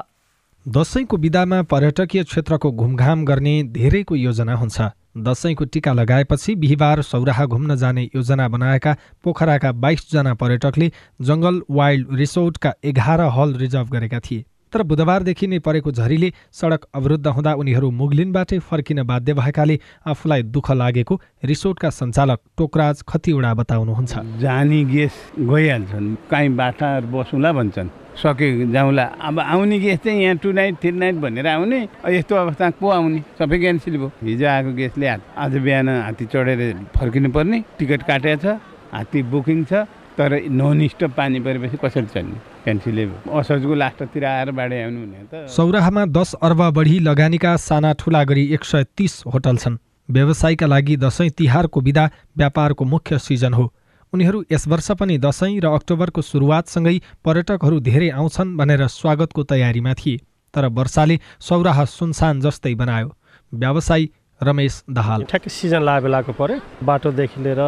दसैँको 0.65 1.17
विदामा 1.17 1.61
पर्यटकीय 1.63 2.23
क्षेत्रको 2.23 2.71
घुमघाम 2.71 3.25
गर्ने 3.25 3.55
धेरैको 3.75 4.15
योजना 4.17 4.55
हुन्छ। 4.55 4.87
दसैँको 5.23 5.65
टिका 5.65 5.93
लगाएपछि 5.93 6.55
बिहिबार 6.55 7.01
सौराहा 7.01 7.45
घुम्न 7.45 7.75
जाने 7.75 8.03
योजना 8.03 8.47
बनाएका 8.47 8.95
पोखराका 9.23 9.71
बाइसजना 9.71 10.33
पर्यटकले 10.33 10.91
जङ्गल 11.21 11.61
वाइल्ड 11.71 12.13
रिसोर्टका 12.13 12.73
एघार 12.83 13.21
हल 13.21 13.53
रिजर्भ 13.53 13.89
गरेका 13.89 14.19
थिए। 14.19 14.45
तर 14.77 14.83
बुधबारदेखि 14.83 15.47
नै 15.47 15.57
परेको 15.65 15.91
झरीले 15.91 16.29
सडक 16.53 16.81
अवरुद्ध 16.93 17.27
हुँदा 17.27 17.51
उनीहरू 17.57 17.89
मुगलिनबाटै 17.91 18.57
फर्किन 18.61 19.01
बाध्य 19.09 19.33
भएकाले 19.33 19.79
आफूलाई 20.05 20.41
दुःख 20.53 20.67
लागेको 20.71 21.15
रिसोर्टका 21.43 21.89
सञ्चालक 21.89 22.39
टोकराज 22.57 23.01
खतिवडा 23.09 23.53
बताउनुहुन्छ। 23.57 24.13
जानी 24.37 24.83
गेस 24.85 25.15
गइहाल्छन्। 25.41 26.07
काहीँ 26.29 26.49
बाटाहरू 26.53 27.07
बसौँला 27.09 27.51
भन्छन्। 27.57 27.89
सके 28.21 28.47
जाउँला। 28.69 29.05
अब 29.17 29.39
आउने 29.39 29.79
गेस 29.79 29.99
चाहिँ 30.05 30.21
यहाँ 30.21 30.37
टु 30.45 30.51
नाइट 30.53 30.75
थ्री 30.77 30.91
नाइट 30.91 31.15
भनेर 31.25 31.47
आउने। 31.47 31.79
यस्तो 32.13 32.35
अवस्था 32.35 32.69
को 32.77 32.89
आउने। 32.89 33.21
सबै 33.33 33.57
क्यान्सल 33.57 33.97
भयो। 33.97 34.11
हिजो 34.21 34.45
आएको 34.45 34.71
गेसले 34.77 35.07
आज 35.41 35.53
बिहान 35.57 35.89
हात्ती 35.89 36.25
चढेर 36.29 36.61
फर्किनु 36.93 37.29
पर्ने 37.33 37.63
टिकट 37.79 38.01
काटेको 38.05 38.41
छ। 38.45 38.61
हात्ती 38.93 39.19
बुकिङ 39.25 39.59
छ। 39.65 39.89
तर 40.17 40.33
नन 40.49 40.87
स्टप 40.87 41.11
पानी 41.17 41.39
परेपछि 41.39 41.77
कसरी 41.77 42.05
चल्ने? 42.13 42.37
क्यान्सलै 42.63 43.05
भयो 43.05 43.39
असोजको 43.39 43.73
लास्टतिर 43.75 44.25
आएर 44.25 44.51
बाढी 44.51 44.77
आउनु 44.81 44.99
हुने 44.99 45.23
त। 45.31 45.47
सौराहामा 45.47 46.05
दस 46.09 46.33
अर्ब 46.41 46.61
बढी 46.73 46.99
लगानीका 46.99 47.55
साना 47.57 47.93
ठुला 47.93 48.23
गरी 48.23 48.45
एक 48.53 48.63
सय 48.65 48.83
तिस 48.97 49.23
होटल 49.33 49.57
छन्। 49.57 49.77
व्यवसायका 50.09 50.65
लागि 50.65 50.95
दसैँ 50.97 51.29
तिहारको 51.29 51.81
विदा 51.81 52.09
व्यापारको 52.37 52.85
मुख्य 52.85 53.19
सिजन 53.19 53.53
हो। 53.53 53.65
उनीहरू 54.13 54.43
यस 54.51 54.67
वर्ष 54.67 54.91
पनि 54.99 55.17
दसैँ 55.17 55.59
र 55.59 55.67
अक्टोबरको 55.69 56.21
सुरुवातसँगै 56.21 56.97
पर्यटकहरू 57.25 57.79
धेरै 57.79 58.09
आउँछन् 58.09 58.55
भनेर 58.57 58.87
स्वागतको 58.89 59.43
तयारीमा 59.43 59.93
थिए। 59.93 60.17
तर 60.53 60.65
वर्षाले 60.71 61.19
सौराहा 61.39 61.85
सुनसान 61.85 62.39
जस्तै 62.41 62.73
बनायो। 62.75 63.09
व्यवसायी 63.53 64.09
रमेश 64.41 64.73
दाहाल। 64.89 65.23
ठ्याक्कै 65.25 65.49
सिजन 65.49 65.81
लागे 65.81 66.01
बेलाको 66.05 66.31
पऱ्यो 66.37 66.57
बाटोदेखि 66.85 67.37
लिएर 67.41 67.61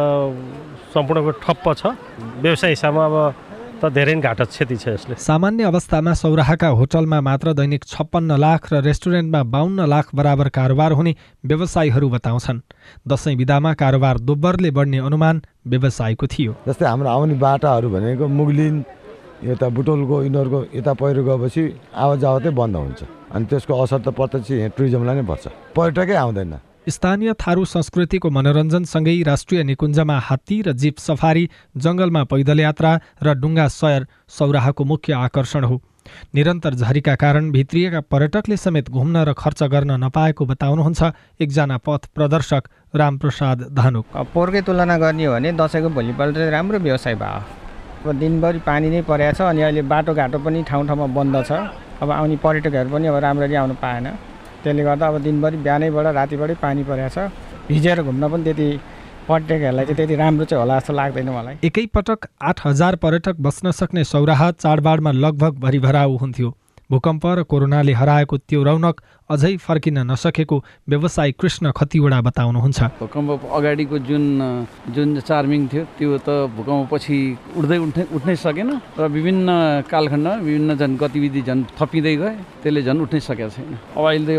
सम्पूर्णको 0.94 1.30
ठप्प 1.42 1.66
छ। 1.74 1.82
व्यवसाय 2.42 2.70
हिसाबमा 2.70 3.04
अब 3.06 3.16
त 3.80 3.88
धेरै 3.90 4.14
नै 4.14 4.20
घाटा 4.20 4.44
क्षति 4.44 4.76
छ 4.76 4.86
यसले। 4.92 5.14
सामान्य 5.18 5.64
अवस्थामा 5.64 6.12
सौराहाका 6.14 6.68
होटलमा 6.78 7.18
मात्र 7.20 7.52
दैनिक 7.56 7.84
छप्पन्न 7.84 8.36
लाख 8.36 8.72
र 8.72 8.84
रेस्टुरेन्टमा 8.84 9.40
बाहन्न 9.50 9.88
लाख 9.88 10.06
बराबर 10.14 10.48
कारोबार 10.52 10.92
हुने 10.92 11.12
व्यवसायीहरू 11.48 12.08
बताउँछन्। 12.10 12.60
दसैँ 13.08 13.34
विधामा 13.36 13.72
कारोबार 13.74 14.18
दोब्बरले 14.20 14.70
बढ्ने 14.70 14.98
अनुमान 15.00 15.42
व्यवसायको 15.66 16.26
थियो। 16.28 16.52
जस्तै 16.68 16.86
हाम्रो 16.86 17.08
आउने 17.08 17.34
बाटाहरू 17.40 17.88
भनेको 17.90 18.28
मुगलिन 18.28 18.74
यता 19.40 19.68
बुटोलको 19.72 20.16
यिनीहरूको 20.22 20.60
यता 20.76 20.92
पहिरो 21.00 21.22
गएपछि 21.24 21.62
आवाज 21.96 22.18
जावतै 22.20 22.50
बन्द 22.50 22.76
हुन्छ। 22.76 23.00
अनि 23.32 23.44
त्यसको 23.48 23.72
असर 23.72 23.98
त 24.04 24.08
प्रत्यक्ष 24.12 24.50
यहाँ 24.50 24.70
टुरिज्मलाई 24.76 25.16
नै 25.16 25.24
पर्छ। 25.24 25.44
पर्यटकै 25.76 26.14
आउँदैन। 26.14 26.52
स्थानीय 26.88 27.32
थारू 27.40 27.64
संस्कृतिको 27.64 28.28
मनोरञ्जनसँगै 28.30 29.14
राष्ट्रिय 29.22 29.62
निकुञ्जमा 29.64 30.16
हात्ती 30.28 30.56
र 30.66 30.72
जीप 30.72 30.96
सफारी 30.98 31.44
जङ्गलमा 31.76 32.22
पैदल 32.24 32.60
यात्रा 32.60 32.90
र 33.22 33.28
डुङ्गा 33.36 33.66
सयर 33.68 34.06
सौराहाको 34.28 34.84
मुख्य 34.84 35.12
आकर्षण 35.12 35.64
हो। 35.64 35.76
निरन्तर 36.34 36.74
झरीका 36.74 37.14
कारण 37.14 37.50
भित्रिएका 37.52 38.00
पर्यटकले 38.10 38.56
समेत 38.56 38.90
घुम्न 38.90 39.16
र 39.28 39.32
खर्च 39.36 39.62
गर्न 39.72 39.90
नपाएको 40.04 40.42
बताउनुहुन्छ 40.46 41.00
एकजना 41.40 41.76
पथ 41.78 42.12
प्रदर्शक 42.16 42.62
रामप्रसाद 42.96 43.58
धानुक। 43.72 44.04
पोहोरकै 44.16 44.60
तुलना 44.64 44.96
गर्ने 44.98 45.24
हो 45.24 45.32
भने 45.32 45.52
दसैँको 45.52 45.88
भोलिपल्ट 45.88 46.36
राम्रो 46.50 46.78
व्यवसाय 46.80 47.14
भयो। 47.14 47.69
दिनभरि 48.06 48.58
पानी 48.64 48.88
नै 48.90 49.00
परेको 49.04 49.36
छ 49.36 49.40
अनि 49.52 49.60
अहिले 49.62 49.82
बाटोघाटो 49.92 50.38
पनि 50.40 50.62
ठाउँ 50.68 50.86
ठाउँमा 50.88 51.06
बन्द 51.16 51.36
छ। 51.44 51.52
अब 52.00 52.10
आउने 52.10 52.36
पर्यटकहरू 52.40 52.88
पनि 52.90 53.06
अब 53.12 53.16
राम्ररी 53.24 53.54
आउनु 53.60 53.74
पाएन। 53.76 54.06
त्यसले 54.64 54.82
गर्दा 54.84 55.06
अब 55.08 55.16
दिनभरि 55.20 55.56
बिहानैबाट 55.64 56.06
रातिबाटै 56.16 56.54
पानी 56.64 56.82
परेको 56.88 57.08
छ। 57.14 57.28
भिजेर 57.68 58.02
घुम्न 58.02 58.28
पनि 58.32 58.44
त्यति 58.44 58.68
पर्यटकहरूलाई 59.28 59.84
चाहिँ 59.84 59.96
त्यति 59.96 60.14
राम्रो 60.16 60.44
चाहिँ 60.44 60.60
होला 60.60 60.78
जस्तो 60.78 60.92
लाग्दैन 60.92 61.28
मलाई। 61.28 61.54
एकैपटक 61.64 62.20
आठ 62.40 62.66
हजार 62.66 62.96
पर्यटक 63.04 63.36
बस्न 63.46 63.70
सक्ने 63.70 64.04
सौराहा 64.04 64.50
चाडबाडमा 64.64 65.10
लगभग 65.24 65.52
भरिभराउ 65.60 66.16
हुन्थ्यो। 66.16 66.48
भूकम्प 66.90 67.24
र 67.26 67.42
कोरोनाले 67.46 67.92
हराएको 67.94 68.36
त्यो 68.50 68.60
रौनक 68.66 68.96
अझै 69.30 69.56
फर्किन 69.62 69.98
नसकेको 70.10 70.56
व्यवसायी 70.90 71.32
कृष्ण 71.38 71.70
खतिवडा 71.70 72.18
बताउनुहुन्छ। 72.26 72.78
भूकम्प 72.98 73.30
अगाडिको 73.46 73.96
जुन 74.10 74.24
जुन 74.90 75.08
चार्मिङ 75.22 75.60
थियो 75.70 75.84
त्यो 75.94 76.18
त 76.18 76.28
भूकम्पपछि 76.50 77.18
उठ्दै 77.58 77.78
उठ्नै 77.78 78.04
उठ्नै 78.10 78.36
सकेन 78.36 78.70
र 78.98 79.06
विभिन्न 79.06 79.48
कालखण्ड 79.86 80.28
विभिन्न 80.42 80.70
झन् 80.74 80.98
गतिविधि 80.98 81.42
झन् 81.46 81.62
थपिँदै 81.78 82.14
गए 82.18 82.34
त्यसले 82.62 82.82
झन् 82.82 83.02
उठ्नै 83.06 83.20
सकेको 83.22 83.50
छैन। 83.54 83.72
अब 83.94 84.04
अहिले 84.10 84.36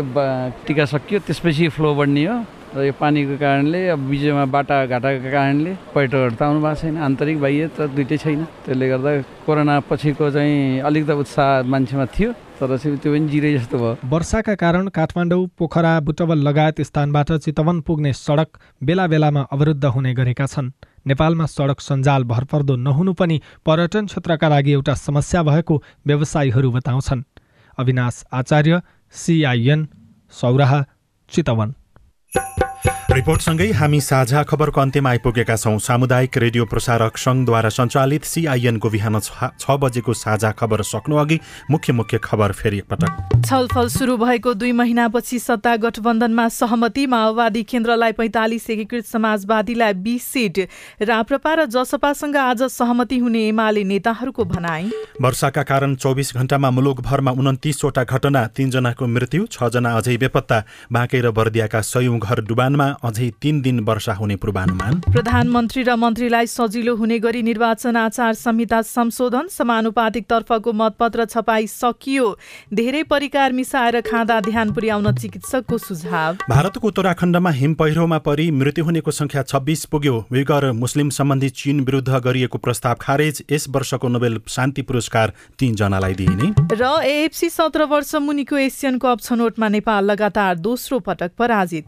टिका 0.68 0.84
सकियो 0.92 1.18
त्यसपछि 1.24 1.68
फ्लो 1.72 1.94
बढ्ने 1.96 2.24
हो। 2.28 2.36
र 2.72 2.88
यो 2.88 2.92
पानीको 2.96 3.36
कारणले 3.36 3.80
अब 3.92 4.00
बिचमा 4.08 4.44
बाटा 4.48 4.76
घाटाको 4.88 5.28
कारणले 5.28 5.72
पर्यटकहरू 5.92 6.34
त 6.40 6.42
आउनु 6.42 6.60
भएको 6.64 6.80
छैन। 6.80 6.96
आन्तरिक 6.96 7.36
बाह्य 7.44 7.68
त 7.76 7.92
दुइटै 7.92 8.16
छैन। 8.16 8.40
त्यसले 8.64 8.86
गर्दा 8.88 9.10
कोरोना 9.44 9.74
पछिको 9.92 10.30
चाहिँ 10.32 10.80
अलिक 10.80 11.04
त 11.04 11.10
उत्साह 11.12 11.68
मान्छेमा 11.68 12.06
थियो 12.16 12.30
तर 12.56 12.72
त्यो 12.80 13.12
पनि 13.12 13.28
जिरे 13.28 13.50
जस्तो 13.58 13.76
भयो। 13.76 14.08
वर्षाका 14.08 14.54
कारण 14.56 14.88
काठमाडौँ 14.88 15.42
पोखरा 15.58 15.92
बुटवल 16.00 16.38
लगायत 16.48 16.80
स्थानबाट 16.80 17.32
चितवन 17.44 17.80
पुग्ने 17.84 18.12
सडक 18.16 18.48
बेला 18.80 19.06
बेलामा 19.12 19.42
अवरुद्ध 19.52 19.84
हुने 19.84 20.12
गरेका 20.14 20.46
छन्। 20.46 20.72
नेपालमा 21.06 21.46
सडक 21.52 21.78
सञ्जाल 21.80 22.24
भरपर्दो 22.24 22.76
नहुनु 22.86 23.12
पनि 23.20 23.36
पर्यटन 23.66 24.06
क्षेत्रका 24.08 24.48
लागि 24.48 24.72
एउटा 24.72 24.94
समस्या 24.96 25.42
भएको 25.42 25.74
व्यवसायीहरू 26.06 26.70
बताउँछन्। 26.72 27.22
Avinash 27.78 28.24
Acharya 28.32 28.80
CIN 29.14 29.80
Sauraha 30.32 30.80
Chitwan. 31.30 31.74
Thank 32.34 32.56
you 32.62 32.71
रिपोर्टसँगै 33.02 33.66
हामी 33.72 34.00
साझा 34.00 34.42
खबरको 34.42 34.80
अन्त्यमा 34.80 35.10
आइपुगेका 35.10 35.56
छौँ। 35.56 35.78
सामुदायिक 35.80 36.36
रेडियो 36.38 36.64
प्रसारक 36.64 37.16
सङ्घद्वारा 37.18 37.68
सञ्चालित 37.68 38.24
सिआइएनको 38.24 38.88
बिहान 38.88 39.18
छ 39.18 39.76
बजेको 39.76 40.12
साझा 40.14 40.50
खबर 40.54 40.82
सक्नु 40.82 41.16
अघि 41.16 41.38
मुख्य 41.70 41.92
मुख्य 41.92 42.18
खबर 42.24 42.52
फेरि 42.52 42.78
एकपटक 42.78 43.42
छलफल 43.42 43.88
सुरु 43.90 44.16
भएको 44.16 44.54
दुई 44.54 44.72
महिनापछि 44.72 45.38
सत्ता 45.38 45.74
गठबन्धनमा 45.78 46.48
सहमति 46.50 47.06
माओवादी 47.06 47.62
केन्द्रलाई 47.64 48.12
पैँतालिस 48.12 48.70
एकीकृत 48.70 49.04
समाजवादीलाई 49.06 49.92
बिस 49.98 50.22
सिट 50.24 50.58
राप्रपा 51.02 51.54
र 51.54 51.66
जसपासँग 51.74 52.36
आज 52.38 52.62
सहमति 52.70 53.18
हुने 53.18 53.42
एमाले 53.48 53.84
नेताहरूको 53.84 54.44
भनाई। 54.46 54.90
वर्षाका 55.20 55.62
कारण 55.64 55.94
चौबिस 55.96 56.34
घण्टामा 56.36 56.70
मुलुकभरमा 56.70 57.30
उन्तिसवटा 57.34 58.04
घटना 58.04 58.46
तीनजनाको 58.56 59.06
मृत्यु 59.08 59.46
छजना 59.50 59.90
अझै 59.98 60.16
बेपत्ता 60.16 60.62
बाँके 60.92 61.20
र 61.20 61.30
बर्दियाका 61.32 61.80
सयौं 61.82 62.18
घर 62.20 62.40
डुबानमा 62.46 62.90
अझै 63.02 63.28
तीन 63.42 63.60
दिन 63.62 63.80
वर्षा 63.82 64.12
हुने 64.14 64.36
पूर्वानुमान। 64.36 65.00
प्रधानमन्त्री 65.08 65.82
र 65.82 65.94
मन्त्रीलाई 65.96 66.46
सजिलो 66.48 66.94
हुने 66.96 67.18
गरी 67.18 67.42
निर्वाचन 67.42 67.96
आचार 67.96 68.34
संहिता 68.34 68.80
संशोधन 68.84 69.48
समानुपातिक 69.50 70.26
तर्फको 70.26 70.72
मतपत्र 70.72 71.24
छपाई 71.26 71.66
सकियो 71.68 72.26
धेरै 72.72 73.02
परिकार 73.04 73.52
मिसाएर 73.52 74.00
खाँदा 74.02 74.40
ध्यान 74.42 74.72
पुर्याउन 74.72 75.12
चिकित्सकको 75.14 75.78
सुझाव। 75.80 76.36
भारतको 76.48 76.88
उत्तराखण्डमा 76.88 77.50
हिम 77.52 77.74
पहिरोमा 77.74 78.18
परि 78.20 78.50
मृत्यु 78.52 78.84
हुनेको 78.84 79.10
संख्या 79.12 79.42
छब्बिस 79.44 79.84
पुग्यो। 79.86 80.24
विगर 80.32 80.70
मुस्लिम 80.74 81.10
सम्बन्धी 81.12 81.48
चीन 81.52 81.80
विरुद्ध 81.82 82.08
गरिएको 82.20 82.58
प्रस्ताव 82.58 82.96
खारेज 83.00 83.42
यस 83.52 83.68
वर्षको 83.70 84.08
नोबेल 84.08 84.40
शान्ति 84.48 84.82
पुरस्कार 84.84 85.32
तीनजनालाई 85.58 86.14
दिइने। 86.14 86.54
र 86.72 86.94
एएफसी 87.02 87.48
सत्र 87.50 87.84
वर्ष 87.90 88.14
मुनिको 88.22 88.56
एसियन 88.60 88.98
कप 88.98 89.20
छनौटमा 89.22 89.68
नेपाल 89.70 90.04
लगातार 90.04 90.58
दोस्रो 90.60 90.98
पटक 91.00 91.30
पराजित। 91.38 91.86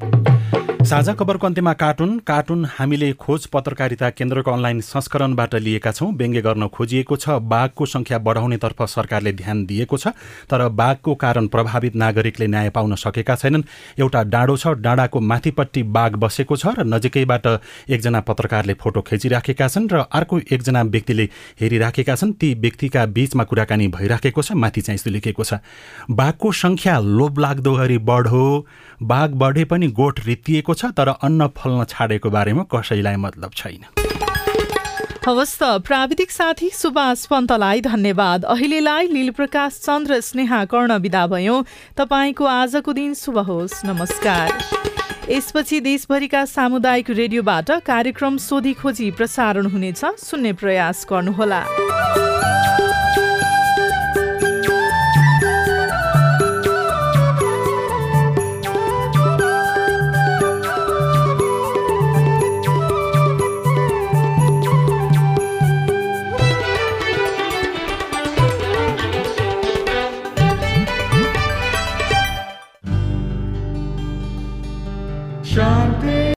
साझा 0.85 1.12
खबरको 1.14 1.47
अन्त्यमा 1.47 1.73
कार्टुन 1.73 2.18
कार्टुन 2.27 2.64
हामीले 2.70 3.12
खोज 3.16 3.44
पत्रकारिता 3.53 4.09
केन्द्रको 4.11 4.51
अनलाइन 4.51 4.81
संस्करणबाट 4.85 5.55
लिएका 5.57 5.92
छौँ। 5.92 6.11
व्यङ्ग्य 6.12 6.40
गर्न 6.42 6.66
खोजिएको 6.68 7.16
छ 7.16 7.40
बाघको 7.42 7.87
सङ्ख्या 7.87 8.18
बढाउनेतर्फ 8.20 8.83
सरकारले 8.85 9.33
ध्यान 9.33 9.64
दिएको 9.66 9.97
छ 9.97 10.12
तर 10.51 10.68
बाघको 10.68 11.14
कारण 11.14 11.47
प्रभावित 11.49 11.94
नागरिकले 11.97 12.47
न्याय 12.47 12.70
पाउन 12.70 12.94
सकेका 12.94 13.35
छैनन्। 13.35 13.62
एउटा 13.99 14.23
डाँडो 14.29 14.57
छ 14.57 14.66
डाँडाको 14.85 15.20
माथिपट्टि 15.23 15.83
बाघ 15.88 16.12
बसेको 16.20 16.57
छ 16.57 16.77
र 16.77 16.85
नजिकैबाट 16.85 17.47
एकजना 17.88 18.20
पत्रकारले 18.29 18.75
फोटो 18.77 19.01
खिचिराखेका 19.09 19.68
छन् 19.68 19.88
र 19.88 20.05
अर्को 20.12 20.38
एकजना 20.53 20.83
व्यक्तिले 20.85 21.29
हेरिराखेका 21.61 22.14
छन्। 22.14 22.33
ती 22.37 22.55
व्यक्तिका 22.61 23.07
बीचमा 23.09 23.44
कुराकानी 23.49 23.88
भइराखेको 23.88 24.42
छ 24.42 24.53
माथि 24.53 24.81
चाहिँ 24.85 25.01
यस्तो 25.01 25.11
लेखेको 25.11 25.44
छ। 25.44 25.64
बाघको 26.12 26.53
सङ्ख्या 26.53 26.99
लोभलाग्दो 27.01 27.73
गरी 27.75 27.99
बढो। 28.05 28.44
बाघ 29.03 29.31
बढे 29.33 29.64
पनि 29.64 29.87
गोठ 29.90 30.20
रित्तिएको 30.27 30.74
छ 30.75 30.91
तर 30.93 31.09
अन्न 31.09 31.47
फल्न 31.57 31.85
छाडेको 31.85 32.31
बारेमा 32.31 32.63
कसैलाई 32.75 33.17
मतलब 33.17 33.51
छैन। 33.55 33.85
हवस् 35.27 35.57
त 35.59 35.63
प्राविधिक 35.81 36.31
साथी 36.31 36.69
सुभाष 36.71 37.25
पन्तलाई 37.27 37.81
धन्यवाद। 37.81 38.45
अहिलेलाई 38.45 39.09
लीलप्रकाश 39.09 39.81
चन्द्र 39.81 40.21
स्नेहा 40.21 40.65
कर्ण 40.65 40.99
विदा 41.01 41.27
भयो। 41.27 41.57
तपाईँको 41.97 42.45
आजको 42.45 42.93
दिन 42.93 43.15
शुभ 43.15 43.39
होस्। 43.39 43.85
नमस्कार। 43.85 44.53
यसपछि 45.31 45.81
देशभरिका 45.81 46.45
सामुदायिक 46.45 47.11
रेडियोबाट 47.11 47.71
कार्यक्रम 47.89 48.37
सोधी 48.37 48.73
खोजी 48.75 49.11
प्रसारण 49.11 49.67
हुनेछ। 49.67 50.05
सुन्ने 50.21 50.53
प्रयास 50.53 51.07
गर्नुहोला। 51.11 51.63